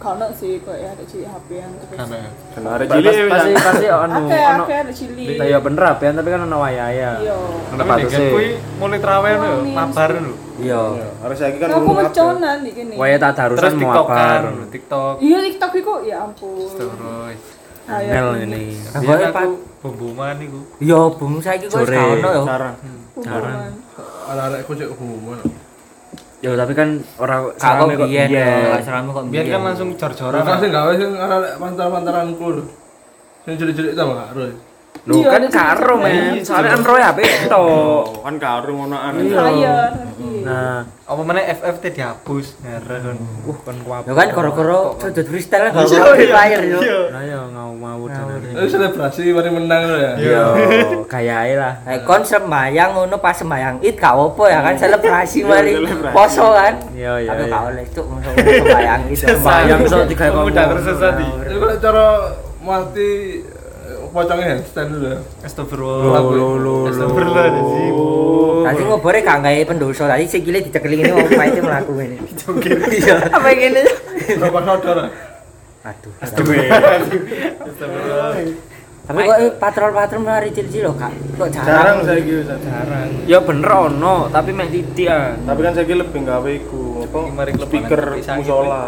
[0.00, 1.92] ono sih kok ya ada cilik HP-an terus.
[1.92, 2.18] Karena
[2.50, 5.36] Kan arek pasti cilik pasti pasti anu Oke, ono oke ada cilik.
[5.36, 7.10] ya bener apian tapi kan ono wayaya.
[7.20, 7.34] Iya.
[7.70, 8.24] Ono tapi batuse.
[8.26, 9.74] kuwi mulai trawen lho, Manis.
[9.76, 10.34] mabar lho.
[10.56, 10.82] Iya.
[11.20, 12.02] Arek saiki kan Aku ngomong apa?
[12.06, 12.94] ngeconan di kene.
[12.96, 14.48] Waya tak darusan mau TikTokan, apa?
[14.48, 15.14] lho, TikTok.
[15.20, 16.70] Iya TikTok iku ya ampun.
[16.72, 17.40] Terus.
[17.84, 18.64] Angel ini.
[18.86, 20.60] Kok aku bumbuman iku.
[20.78, 22.42] Iya, bum saiki kok gak ono yo.
[22.44, 22.74] Jarang.
[23.14, 23.72] Hubungan.
[24.30, 25.40] Arek-arekku cek hubungan.
[26.40, 28.28] Ya tapi kan ora Kak kok biyen.
[28.32, 29.52] Kak serame kok Biar biyen.
[29.52, 30.40] kan langsung jor-joran.
[30.40, 32.64] Ora sing gawe sing arek pantar-pantaranku lho.
[33.44, 34.52] Sing cilik-cilik ta Kak Roy.
[35.08, 36.44] Lho Iya, kan ada karo sing- men.
[36.44, 37.18] Soalnya kan roy HP.
[37.56, 39.32] Oh, kan karo ngono aneh.
[39.32, 39.90] Layar.
[40.40, 42.60] Nah, Apa mana FFT dihapus.
[42.62, 43.18] Ngeren.
[43.42, 44.02] uh kan kuat.
[44.06, 46.78] Ya kan koro-koro sudut freestyle kan koro-koro di layar yo.
[47.10, 48.38] Nah ya ngau mau tenan.
[48.38, 50.12] Eh selebrasi mari menang lho ya.
[50.22, 50.44] Yo,
[51.10, 51.82] gayae lah.
[51.82, 55.72] Eh kon sembayang ngono pas sembayang Id gak apa ya kan selebrasi mari
[56.14, 56.78] poso kan.
[56.94, 57.30] Iya iya.
[57.34, 57.50] Tapi iya.
[57.50, 59.18] gak oleh cuk sembayang Id.
[59.34, 61.14] Sembayang iso digawe Pemuda tersesat.
[61.42, 62.06] Itu kalau cara
[62.62, 63.10] mati
[64.10, 65.18] pocongnya handstand dulu ya.
[65.46, 66.20] Astagfirullah.
[66.20, 66.74] Lo lo lo.
[66.90, 67.94] Astagfirullahaladzim.
[68.60, 72.16] Tadi ngobore gak gawe pendoso, tadi sikile dicekelin ini wong paite mlaku ngene.
[72.92, 73.30] Iya.
[73.32, 73.82] Apa ngene?
[74.36, 75.06] Berapa saudara?
[75.86, 76.12] Aduh.
[76.20, 77.00] Astagfirullah.
[79.10, 81.10] Tapi kok eh, patrol-patrol mari cilik lho, Kak.
[81.34, 81.98] Kok Jarang jarang.
[82.06, 83.08] saiki wis jarang.
[83.26, 85.34] Ya bener ono, tapi mek titik ah.
[85.34, 87.18] Tapi kan saiki lebih gawe iku apa?
[87.58, 88.82] Speaker tapi musola,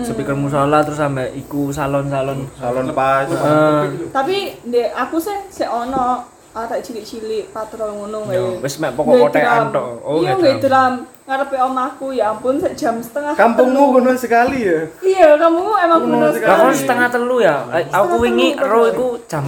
[0.00, 2.48] Speaker musola terus sampe iku salon-salon.
[2.56, 3.28] salon pas.
[3.28, 8.64] Eh, Tapi ndek aku sih sik ono arek cilik-cilik patrol ngono yo wae.
[8.64, 10.00] wis mek pokok kotekan tok.
[10.00, 11.17] Oh, iya drum.
[11.28, 14.80] Ngarepe omahku ya ampun sek jam setengah Kampungmu kuno sekali ya.
[15.04, 16.56] iya kamu emang Kuno kuno sekali.
[16.56, 17.56] Sekali setengah telu ya.
[17.70, 19.44] Eh, Aku Setengah wingi telu, ro iku jam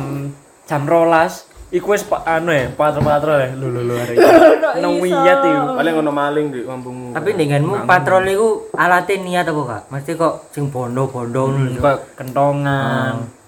[0.68, 1.48] jam rolas.
[1.70, 3.50] Iku wis anu ya, patrol-patrol ya.
[3.54, 3.94] Lho lho lho
[4.76, 5.02] Nang iso?
[5.06, 5.66] wiyat iku.
[5.72, 7.06] Paling ono maling di kampungmu.
[7.14, 9.82] Tapi denganmu patrol iku alate niat apa, Kak?
[9.88, 11.78] Mesti kok sing bondo-bondo ngono.
[11.78, 13.39] Kok kentongan.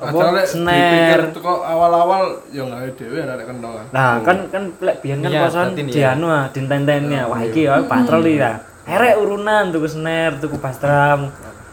[0.00, 1.28] Apa Acara snare.
[1.30, 3.84] kok awal-awal ya nggak ada dewe arek kentongan.
[3.92, 6.16] Nah, kan kan lek biyen kan Iya, kosan berarti di iya.
[6.16, 7.28] anu ah, dintenteni ah.
[7.28, 8.56] Wah, iki ya patrol iki lah.
[8.88, 11.28] Erek urunan tuku snare, tuku bass drum.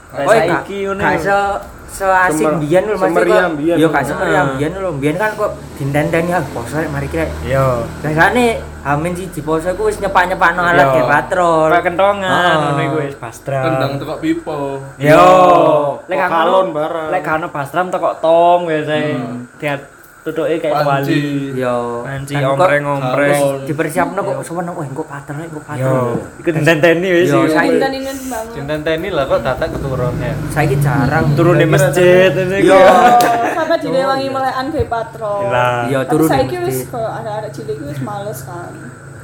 [0.07, 0.91] Oh, saiki.
[0.91, 1.35] Gak se
[1.87, 2.95] seasik Semer- biyen lho
[3.55, 3.75] biyen.
[3.79, 4.55] Yo gak semeriam Nah.
[4.59, 4.91] biyen lho.
[4.99, 7.31] Biyen kan kok dintenteni ah poso rek mari kira.
[7.47, 7.87] Yo.
[8.03, 10.91] Biasane Amin siji poso iku wis nyepak-nyepakno alat Yo.
[10.95, 11.71] kayak patrol.
[11.83, 13.63] Kentongan ngono iku wis bass drum.
[13.63, 14.79] Kendang tekok pipo.
[14.95, 15.23] Yo,
[16.07, 17.07] lek kalon kalon barang.
[17.11, 19.13] Lek kano bass drum tekok tom biasane.
[19.59, 19.75] Dia
[20.27, 21.07] tutuke kayak wali.
[21.07, 21.19] Panci.
[21.55, 22.03] Yo.
[22.03, 23.41] Panci kok ompreng-ompreng.
[23.63, 26.07] Dipersiapno kok seneng wah engko patrol engko Yo, patrol.
[26.43, 27.31] iku dintenteni wis.
[27.31, 30.31] Yo, Cinta ini lah kok tata keturunnya.
[30.51, 32.67] Saiki jarang turun di masjid ini.
[32.67, 32.75] Yo.
[32.75, 35.87] Oh, sampai dilewangi melekan patrol Lah.
[35.87, 36.91] Yo turun saiki wis masjid.
[36.91, 38.71] kalau ada arek cilik wis males kan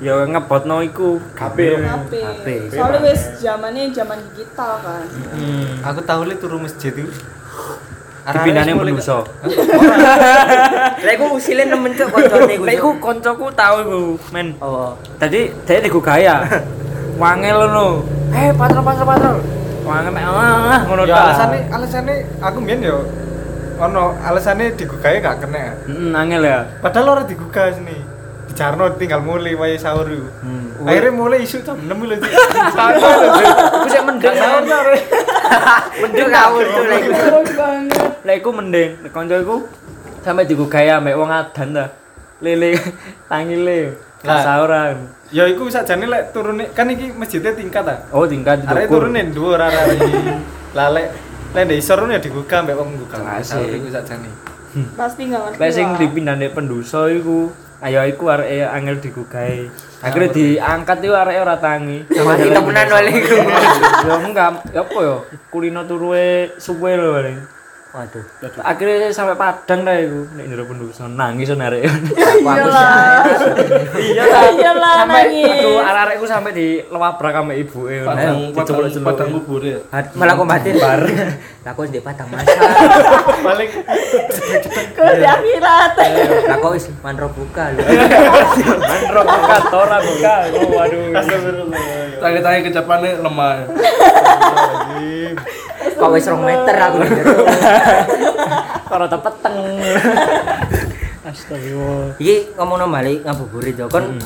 [0.01, 1.21] Yo ngebotno iku.
[1.35, 1.57] HP.
[1.83, 5.83] HP soalnya wis zamannya zaman digital kan Hmm.
[5.83, 7.11] Aku tahu li turun masjid itu.
[8.23, 9.27] Dipindahne pendoso.
[11.03, 12.63] Lek iku usile nemen cuk koncone iku.
[12.63, 14.01] Lek iku koncoku tau iku,
[14.31, 14.55] men.
[14.63, 14.95] Oh.
[15.19, 16.35] Tadi dia digugaya.
[17.19, 18.07] Wangel ngono.
[18.31, 19.37] Eh, patrol patrol patrol.
[19.83, 21.23] Wangel mek ah ngono Ya ta.
[21.27, 23.03] alasannya alasannya aku mbien yo
[23.75, 25.75] ono alasannya digugaya gak kena.
[25.83, 26.59] Heeh, angel ya.
[26.79, 27.99] Padahal orang digugah sini.
[28.53, 30.29] Dijarno tinggal mulai wae sahur iku.
[30.85, 32.15] Akhirnya mulai isu jam 6 lho.
[32.69, 33.09] Sahur lho,
[33.89, 34.87] sik mending Sahur sahur.
[36.05, 37.01] Mending ngawur tuh lek
[38.21, 39.55] Lek iku mending, Lek konco iku
[40.21, 41.85] sampe digugaya mek wong adan ta.
[42.45, 42.77] Lele
[43.31, 43.97] tangile.
[44.21, 44.39] Lah.
[44.39, 44.95] Sahuran.
[45.33, 47.99] Ya iku sakjane lek turune kan iki masjidnya tingkat ah.
[48.13, 50.13] Oh, tingkat Arek turunin dhuwur arek iki.
[50.77, 51.09] Lah lek
[51.57, 53.41] lek ndek isor ya digugah mbek wong gugah.
[53.41, 54.29] Sahur iku sakjane.
[54.97, 55.97] pasti nggak ngerti Lek sing lah.
[56.01, 59.67] dipindah nek pendoso iku, ayo iku arek angel digugahi.
[59.99, 61.99] Akhirnya diangkat iku arek ora tangi.
[62.07, 63.35] Mati temenan wale iku.
[64.07, 65.17] ya enggak, ya apa ya?
[65.51, 67.39] Kulino turuwe suwe lho paling.
[67.93, 68.25] Waduh.
[68.65, 71.85] Akhirnya sampai Padang dah iku nek njero pendoso nangis arek.
[71.85, 73.21] Aku aku iyalah
[74.01, 74.43] Iya lah.
[74.49, 78.01] iyalah Sampai nangis aduh arek-arekku sampai dilewabrak sama ibuke.
[78.01, 79.05] Padang padang Diceluk-celuk.
[79.05, 79.77] padang kubur ya.
[80.17, 81.01] malah kok batin bar.
[81.61, 82.59] Lah kok ndek padang masa.
[83.45, 83.69] Paling
[84.89, 85.91] ke di akhirat
[86.49, 87.81] Lah kok wis manro buka lho.
[88.81, 90.35] Mandro buka, tora buka.
[90.49, 91.13] Oh waduh.
[92.17, 93.53] Tangi-tangi kecapannya lemah.
[96.03, 96.07] ya.
[96.07, 97.35] kok wis 2 meter aku di jero.
[98.91, 99.57] Ora tepeteng.
[101.23, 102.19] Astagfirullah.
[102.19, 104.19] Iki ngomongno balik ngabuburit yo kon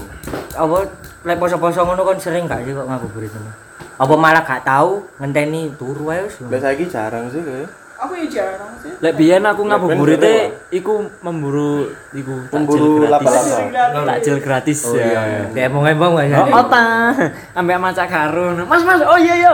[0.58, 0.78] apa
[1.22, 3.52] lek poso-poso ngono kon sering gak sih kok ngabuburit ngono?
[3.98, 6.42] Apa malah gak tahu ngenteni turu ae wis.
[6.42, 7.70] Lah saiki jarang sih kayak.
[7.98, 8.94] Aku ya jarang sih.
[9.02, 13.10] Lek biyen aku ngabuburite iku memburu iku gratis.
[13.10, 14.06] laba-laba.
[14.06, 15.06] Takjil gratis Oh ya.
[15.06, 15.42] iya.
[15.50, 16.30] Kayak embong-embong wae.
[16.34, 17.10] Oh, ta.
[17.58, 18.70] Ambek maca karun.
[18.70, 19.02] Mas, Mas.
[19.02, 19.54] Oh iya iya.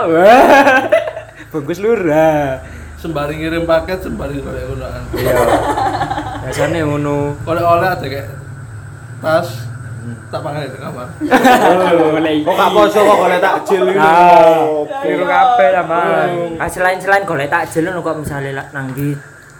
[1.53, 1.99] Bagus lur.
[2.09, 2.57] Ah.
[2.97, 5.03] Sembari ngirim paket, sembari golek gunaan.
[5.13, 5.35] Iya.
[6.41, 7.35] Biasane ngono.
[7.45, 8.31] Oleh-oleh ada kayak
[9.19, 9.49] tas
[10.27, 11.07] tak pangan di kamar.
[12.47, 13.83] Kok gak poso kok oleh takjil.
[13.95, 16.29] Ah, Oh, Keliru kabeh sampean.
[16.57, 19.15] Ah selain-selain golek takjil ngono kok misale lak nang ndi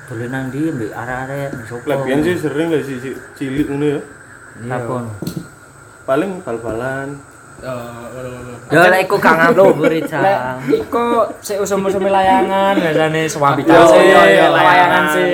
[0.10, 1.88] dolen nang ndi mbek arek-arek sopo.
[2.26, 4.00] Sih sering lah sih sih, cilik ngono ya.
[4.66, 5.12] Ngono?
[6.04, 7.08] Paling bal-balan.
[8.74, 9.54] Ya, lek iku gak
[9.86, 10.60] Lek sang.
[10.68, 11.04] iku
[11.40, 15.28] sik usum-usum layangan biasane swambitan Yo, sih, yo, yo, layangan sih,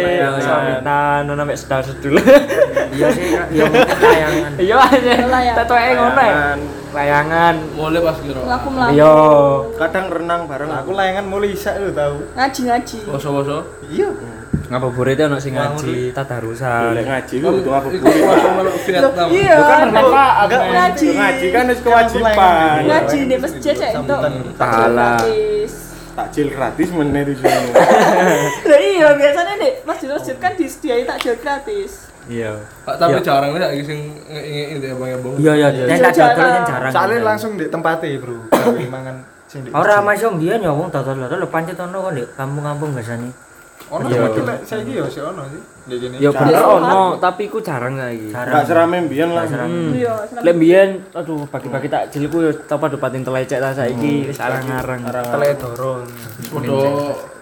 [0.44, 2.22] swambitan ono mek sedal-sedul.
[2.94, 4.52] Iya sih, ya layangan.
[4.62, 5.54] Iya aja.
[5.58, 6.54] Tetoke ngono ya.
[6.89, 7.56] Layangan.
[7.78, 8.41] Mulai pas kira.
[8.41, 8.93] Laku melaku.
[8.97, 9.15] Iya.
[9.78, 12.17] Kadang renang bareng Aku layangan mulai isak lu tahu.
[12.34, 12.97] Ngaji-ngaji.
[13.06, 13.58] Poso-poso.
[13.89, 14.10] Iya.
[14.69, 16.93] Ngabuburit sing ngaji tadarusan.
[16.93, 19.28] Lek ngaji ku kudu apa Iku poso melok Vietnam.
[19.34, 19.58] Iya.
[19.89, 20.06] men.
[20.49, 21.10] Ngaji.
[21.17, 22.80] Ngaji kan wis kewajiban.
[22.86, 24.15] Ngaji di masjid ya itu.
[24.58, 25.13] Pahala.
[26.19, 27.69] Takjil gratis meneh di sini.
[28.69, 32.09] Lah iya biasanya nih masjid-masjid kan disediain takjil gratis.
[32.30, 32.54] Iya.
[32.86, 35.34] Pak tapi jarang nih lagi sing ngingin dia bang bang.
[35.42, 36.92] Iya ya, nek tak dodol jarang.
[36.94, 38.38] Soalnya langsung di tempatnya, Bro.
[38.86, 39.15] Mangan
[39.50, 39.74] sing di.
[39.74, 43.30] Ora Mas yo mbiyen ya wong dodol-dodol pancet ono kok ndek kampung-kampung biasane.
[43.89, 44.30] Ono Iya.
[44.30, 45.62] tapi lek saiki yo sih ono sih.
[45.89, 46.22] Di.
[46.22, 46.78] Ya bener Jarang.
[46.86, 48.30] ono, tapi ku jarang lagi.
[48.30, 48.54] Jarang.
[48.54, 49.50] Gak serame mbiyen lah.
[49.50, 49.89] Hmm.
[49.98, 50.13] Iya.
[50.46, 55.02] Lek mbiyen aduh pagi-pagi tak jilku yo tau pada pating telecek ta saiki wis arang-arang.
[55.02, 56.06] Telek dorong.
[56.54, 56.78] Podo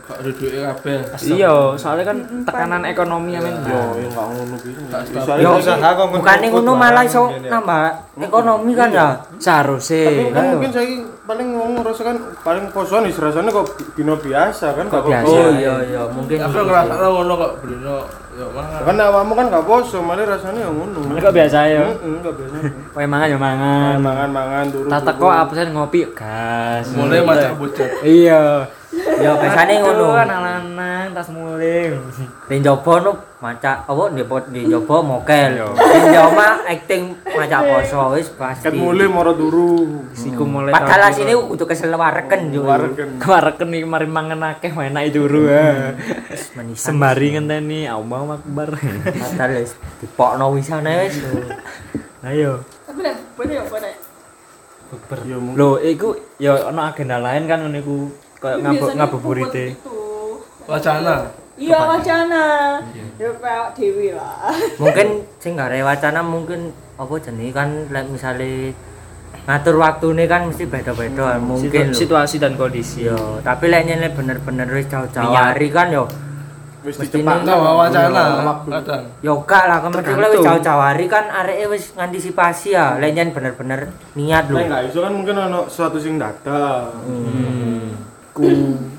[0.07, 0.97] gak ada duit kabeh.
[1.21, 3.59] Iya, soalnya kan tekanan ekonomi ya men.
[3.59, 4.71] Yo, yo gak ngono kuwi.
[5.13, 5.43] Soalnya.
[5.43, 7.81] Yo saiki- usaha kok Bukane ngono malah iso nambah
[8.17, 9.07] ekonomi kan ya.
[9.19, 10.31] Tapi Seharusnya.
[10.31, 10.87] kan mungkin saya
[11.27, 15.27] paling ngomong ngerasa kan paling posoan wis rasanya kok dino biasa kan Kok biasa.
[15.27, 16.37] Oh iya iya mungkin.
[16.39, 17.95] Aku ngerasa ngono kok belinya
[18.33, 18.45] ya.
[18.79, 20.99] Kan awakmu kan gak poso, malah rasanya ya ngono.
[21.09, 21.83] Ini kok biasa ya.
[21.83, 22.55] Heeh, gak biasa.
[22.89, 23.95] Kowe mangan ya mangan.
[23.99, 24.87] Mangan-mangan turu.
[24.87, 26.85] Tak teko absen ngopi gas.
[26.93, 27.89] Mulai macam bocet.
[28.01, 28.71] Iya.
[28.97, 30.17] Ya biasane ngono.
[30.17, 31.93] Kan alanang tas muling.
[32.49, 35.61] Di njaba nu maca apa di di njaba mokel.
[35.77, 38.67] Di njaba acting maca poso wis pasti.
[38.69, 40.05] Ket mulai moro turu.
[40.17, 40.73] Siku mulai.
[40.73, 42.65] Padahal asine kudu kesel wareken yo.
[42.65, 43.21] Wareken.
[43.21, 45.29] Kemareken iki mari mangan akeh enak itu.
[45.29, 46.97] Wis menisan.
[46.97, 48.75] Sembari ngenteni Allahu Akbar.
[49.05, 51.21] Padahal wis dipokno wisane wis.
[52.25, 52.65] Ayo.
[52.89, 53.93] Tapi nek boleh ya boleh.
[55.27, 55.35] Ya.
[55.35, 58.07] Loh, iku ya ana agenda lain kan ngene iku
[58.37, 59.65] kayak ngabu Biasanya ngabuburite.
[59.73, 59.97] gitu.
[60.67, 61.15] Wacana.
[61.57, 62.43] Iya wacana.
[63.17, 64.53] Ya kayak dewi lah.
[64.81, 65.07] Mungkin
[65.41, 67.69] sing gak wacana mungkin apa jenenge kan
[68.09, 68.73] misale
[69.47, 71.99] ngatur waktune kan mesti beda-beda mungkin Situ- lho.
[72.27, 73.07] situasi dan kondisi.
[73.07, 76.03] Yo, tapi lek nyene bener-bener wis jauh-jauh hari kan yo
[76.85, 77.43] Wis Mesti dicepak.
[77.43, 78.23] Nah, wacana
[79.23, 83.15] yo gak lah kan mesti lek wis jauh-jauh hari kan areke wis ngantisipasi ya lek
[83.15, 83.79] nyene bener-bener
[84.19, 84.59] niat lho.
[84.59, 86.91] Lek gak iso kan mungkin ono sesuatu sing dadak.
[87.07, 87.66] Hmm.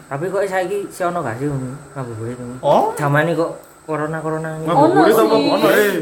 [0.08, 2.56] Tapi kok saiki si ono gak sih ngabuburit ngono.
[2.60, 3.50] Oh, Jamane kok
[3.84, 4.64] corona-corona ini.
[4.66, 5.50] Ngabuburit apa sih.
[5.50, 5.94] ono eh.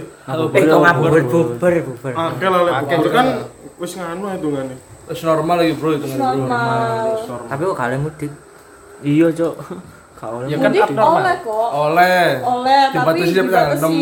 [0.52, 2.12] Eh kok ngabuburit buber buber.
[2.14, 3.10] Akeh bubur juga.
[3.12, 3.26] kan
[3.76, 4.74] wis nganu hitungane.
[5.06, 6.18] Terus normal lagi bro itu bro.
[6.18, 7.04] Normal.
[7.46, 8.32] Tapi kok kalian mudik.
[9.04, 9.54] Iya, Cok.
[10.18, 10.46] Gak oleh.
[10.48, 11.14] Ya kan Mudik abnormal.
[11.20, 11.68] oleh kok.
[11.70, 12.24] Oleh.
[12.40, 14.00] Oleh tapi Dibatasi dibatasi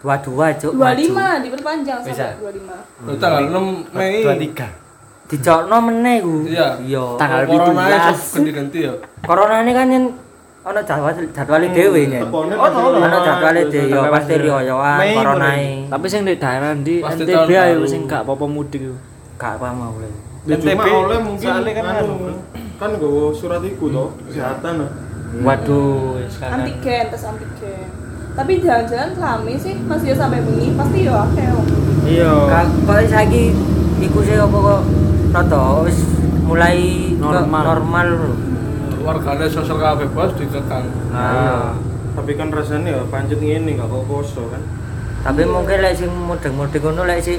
[0.00, 0.72] Dua-dua cuk.
[0.72, 0.96] maju.
[0.96, 2.26] 25 diperpanjang Bisa.
[2.32, 3.04] sampai 25.
[3.04, 4.24] Itu tanggal 6 Mei.
[4.24, 4.89] 23.
[5.30, 6.42] Dicokno meneh ku.
[6.42, 6.74] Iya.
[6.82, 7.04] Iya.
[7.14, 8.10] Tanggal Corona 17.
[8.10, 8.94] itu ganti-ganti ya.
[9.22, 10.04] Corona ini kan yen
[10.60, 12.22] ono jadwal jadwal dhewe nyen.
[12.26, 12.98] Tepone Ono, ono.
[12.98, 15.70] Ono jadwal dhewe yo pasti riyoyoan Mei coronae.
[15.86, 18.96] Tapi sing di daerah di Pasti NTB ayo sing gak apa-apa mudik iku.
[19.38, 20.10] Gak apa mau le.
[20.50, 22.14] Ya cuma NTB, oleh mungkin soalnya kan anu,
[22.80, 24.88] kan nggawa surat iku to, kesehatan.
[25.44, 26.64] Waduh, sekarang.
[26.64, 27.86] Antigen, tes antigen.
[28.34, 31.44] Tapi jalan-jalan rame sih, masih ya sampai bengi, pasti ya akeh.
[32.08, 32.32] Iya.
[32.48, 33.52] Kak kok saiki
[34.00, 34.80] iku sih apa kok
[35.30, 35.98] rada wis
[36.42, 36.78] mulai
[37.14, 37.62] Normal.
[37.64, 38.30] normal lho.
[39.00, 40.86] Warganya sosial kafe bos dikekang.
[41.08, 41.72] Nah,
[42.10, 44.60] Tapi kan rasanya ya pancet ngene gak kok poso kan.
[45.20, 47.38] tapi mungkin lek sing mudeng-mudeng ngono lek sih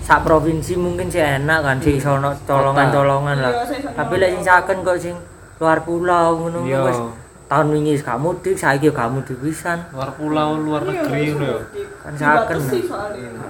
[0.00, 3.52] sak provinsi mungkin sih enak kan sih iso ono colongan-colongan lah.
[3.64, 5.14] Iya, Tapi lek sing saken kok sing
[5.56, 6.82] luar pulau ngono Iya.
[6.84, 6.98] wis
[7.44, 9.84] tahun wingi wis gak mudik saiki yo gak mudik pisan.
[9.92, 11.58] Luar pulau, luar negeri ngono ya.
[12.00, 12.58] Kan saken.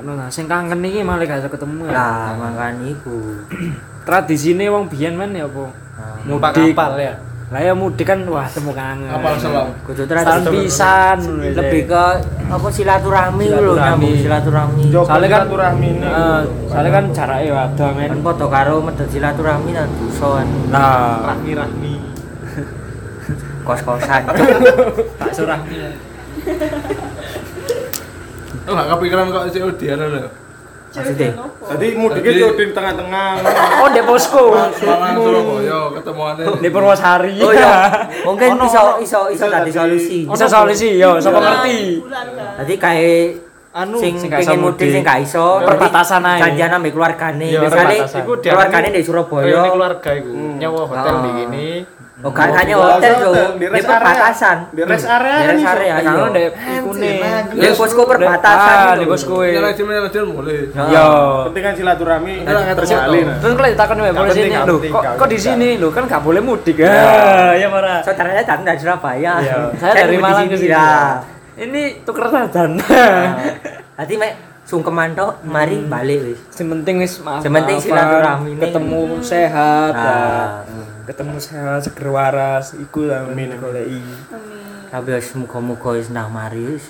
[0.04, 1.88] Lah, sing kangen iki malah gak ketemu.
[1.88, 3.16] Lah makan iku.
[4.07, 5.64] Tradisine wong biyen men ya apa?
[5.64, 6.74] Nah, Numpak Mudik.
[6.74, 7.14] kapal ya.
[7.52, 9.09] Lah ya mudik kan wah temu kangen.
[9.09, 9.68] Kapal selam.
[9.87, 10.48] Kudu tradisi.
[10.50, 11.18] pisan.
[11.54, 12.04] Lebih ke
[12.44, 13.80] apa silaturahmi lho Silaturahmi.
[13.80, 14.83] nyambung silaturahmi.
[14.90, 16.02] Soalnya kan silaturahmi ini.
[16.02, 18.09] Heeh, soalnya kan jarake wadah men.
[18.11, 20.48] Kan padha karo medhot silaturahmi nang dosa kan.
[20.68, 21.92] Nah, Rahmi-rahmi.
[23.64, 24.22] Kos-kosan.
[25.20, 25.59] tak surah.
[28.64, 30.29] Oh, gak kepikiran kok si Udian lho.
[30.94, 31.31] Maksudnya?
[31.61, 33.29] Tadi mudiknya tuh di tengah-tengah.
[33.83, 34.55] Oh, di posko.
[34.55, 36.46] Mangan Surabaya ketemuannya.
[36.62, 37.35] Di Purwosari.
[37.40, 37.74] Oh iya,
[38.22, 38.64] mungkin Ono,
[39.03, 40.18] iso iso tadi solusi.
[40.22, 41.98] Bisa solusi yo, sapa ngerti.
[41.98, 42.53] Bulan kan.
[42.62, 43.22] Tadi kayak
[43.74, 46.38] Anu sing sing gak iso pengen mudik sing gak iso Perbatasan ae.
[46.38, 48.07] janjian ambek keluargane Iya, diarani-
[48.38, 51.18] keluargane di Surabaya keluarga iku nyawa hotel Ah.
[51.18, 51.66] di gini.
[52.16, 55.59] Oh gak hanya Hotel, hotel, di di rest perbatasan Di rest area di kan rest
[55.59, 55.72] iso.
[55.72, 56.46] area Kan iya ndek
[56.79, 57.12] ikune.
[57.53, 59.00] di posko perbatasan Ah, itu.
[59.00, 59.37] di posko.
[59.42, 60.59] Ini lagi mana dia mulai.
[60.70, 61.07] Nah, Yo.
[61.44, 63.11] Penting kan silaturahmi Nah, nggak terjalin.
[63.24, 63.40] terjadi.
[63.40, 65.68] Terus kalau ditakon wae Gak polisi penting, ini, gak lho, penting, kok kok di sini
[65.74, 66.77] lho kan gak boleh mudik.
[66.81, 67.98] Ah, ya marah.
[68.00, 70.70] saudaranya datang dari Surabaya Iya, saya dari di Malang ke sini.
[70.70, 70.88] ya
[71.57, 72.70] Ini tuker sadan.
[73.98, 74.33] Tadi mek
[74.64, 77.42] sungkeman tok mari balik wis Yang penting wis maaf.
[77.42, 78.61] Yang penting silaturahmi ini.
[78.61, 79.92] Ketemu sehat.
[79.92, 80.62] Nah.
[81.05, 83.53] Ketemu sehat seger waras iku lah Amin.
[83.55, 84.01] goleki.
[84.88, 86.87] tapi wis muga-muga wis nang mari wis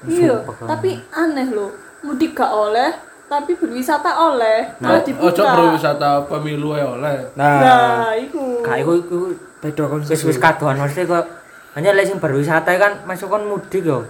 [0.00, 1.74] Iya, tapi aneh loh.
[1.98, 2.94] Mudik gak oleh,
[3.26, 4.62] tapi berwisata oleh.
[4.78, 5.26] Nah, Malah dibuka.
[5.26, 7.18] Ojo berwisata pemilu ya oleh.
[7.34, 8.62] Nah, Nah, iku.
[8.62, 9.16] gak iku iku
[9.58, 10.14] beda konsep.
[10.14, 11.26] wis wis kadoan mesti kok
[11.74, 14.06] hanya lek sing berwisata kan masuk kon mudik yo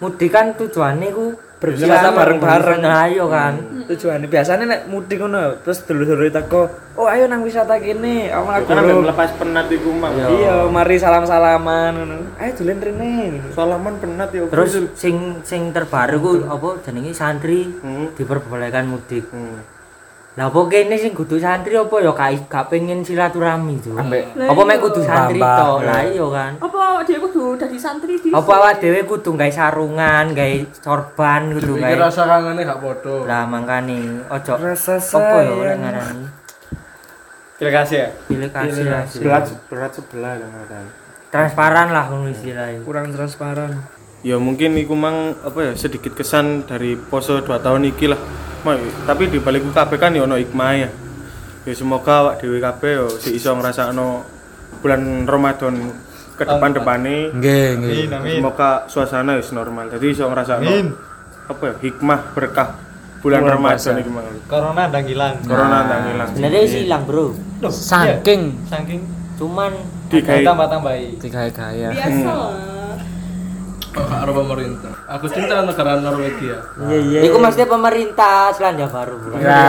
[0.00, 2.82] mudik kan tujuannya ku Berwisata bareng-bareng.
[3.06, 8.30] iya kan Tujuannya biasanya nek mudik ngono terus dulu-dulu teko, "Oh, ayo nang wisata kene."
[8.30, 8.66] Om aku.
[8.66, 10.10] Karena ben lepas penat iku mak.
[10.12, 10.26] Iya.
[10.28, 12.16] Iya, mari salam-salaman ngono.
[12.36, 13.14] Ayo dolen rene.
[13.50, 14.42] Salaman penat ya.
[14.46, 18.10] terus sing sing terbaru ku apa jenenge santri Hmm.
[18.14, 19.62] diperbolehkan mudik Hmm.
[20.32, 24.80] Lah apa kene sing kudu santri apa ya gak gak pengen silaturahmi Lah apa mek
[24.80, 24.84] iya.
[24.88, 29.04] kudu santri tok lah iya kan Apa dia kudu dari santri di apa awak dhewe
[29.04, 33.28] kudu gawe sarungan gawe sorban kudu gawe rasa kangennya gak podo.
[33.28, 35.80] lah mangkane ojo rasa apa ya sayang.
[35.84, 36.26] ngarani
[37.60, 38.08] Terima kasih ya.
[38.26, 40.32] pilih kasih lah Berat berat sebelah
[40.66, 40.86] kan.
[41.28, 44.01] transparan lah ngono istilahnya kurang transparan.
[44.22, 48.18] Ya mungkin iku mang apa ya sedikit kesan dari poso 2 tahun iki lah.
[48.62, 50.88] Ma, tapi di balik kabeh kan ya ono hikmah ya.
[51.66, 54.22] Ya semoga awak dhewe kabeh yo si iso ngrasakno
[54.78, 55.74] bulan Ramadan
[56.38, 57.34] ke depan-depane.
[57.34, 57.98] Nggih, nggih.
[58.06, 58.34] Amin, amin.
[58.38, 59.90] Semoga suasana wis normal.
[59.90, 60.86] Jadi iso ngrasakno Amin.
[61.50, 62.78] apa ya hikmah berkah
[63.18, 64.26] bulan Bulan Ramadan iki mang.
[64.46, 65.34] Corona udah hilang.
[65.42, 66.28] Corona ndang ilang.
[66.30, 67.26] sebenarnya sih hilang bro
[67.58, 68.66] Loh, Saking iya.
[68.70, 69.00] saking
[69.38, 69.70] cuman
[70.10, 71.18] Digawe tambah-tambahi.
[71.18, 71.88] digaya-gaya.
[71.90, 72.34] biasa
[73.92, 74.92] Ada pemerintah.
[75.04, 76.64] Aku cinta negara Norwegia.
[76.88, 77.20] Iya, iya.
[77.28, 79.36] Iku maksudnya pemerintah Selandia Baru bro.
[79.36, 79.60] Ya.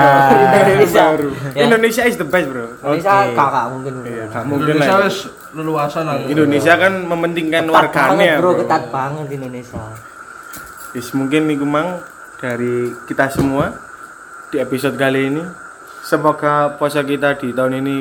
[0.64, 1.04] Indonesia.
[1.52, 1.62] Ya.
[1.68, 2.72] Indonesia is the best, Bro.
[2.80, 3.92] Indonesia kakak mungkin.
[4.00, 4.08] bro.
[4.08, 5.08] Iya, mungkin Indonesia lah.
[5.12, 5.18] wis
[5.52, 6.24] leluasa nang.
[6.24, 8.60] Indonesia kan mementingkan Ketat warganya, banget bro, Bro.
[8.64, 9.84] ketat banget Indonesia.
[10.94, 12.00] Yes, mungkin iku mang
[12.40, 13.76] dari kita semua
[14.50, 15.44] di episode kali ini.
[16.04, 17.98] Semoga puasa kita di tahun ini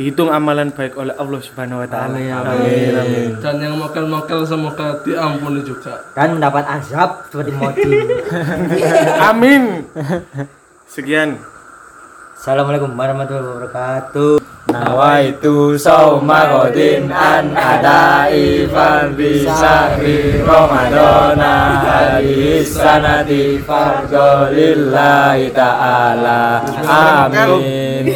[0.00, 2.16] dihitung amalan baik oleh Allah Subhanahu wa taala.
[2.16, 3.28] Amin, Amin, amin.
[3.36, 6.00] Dan yang mokel-mokel semoga diampuni juga.
[6.16, 7.84] Dan mendapat azab seperti Modi.
[9.28, 9.84] Amin.
[10.88, 11.36] Sekian.
[12.32, 14.40] Assalamualaikum warahmatullahi wabarakatuh.
[14.72, 28.06] Nawaitu sauma qadin an ada ifan bisahri Ramadana hadis sanati fardhu lillahi ta'ala amin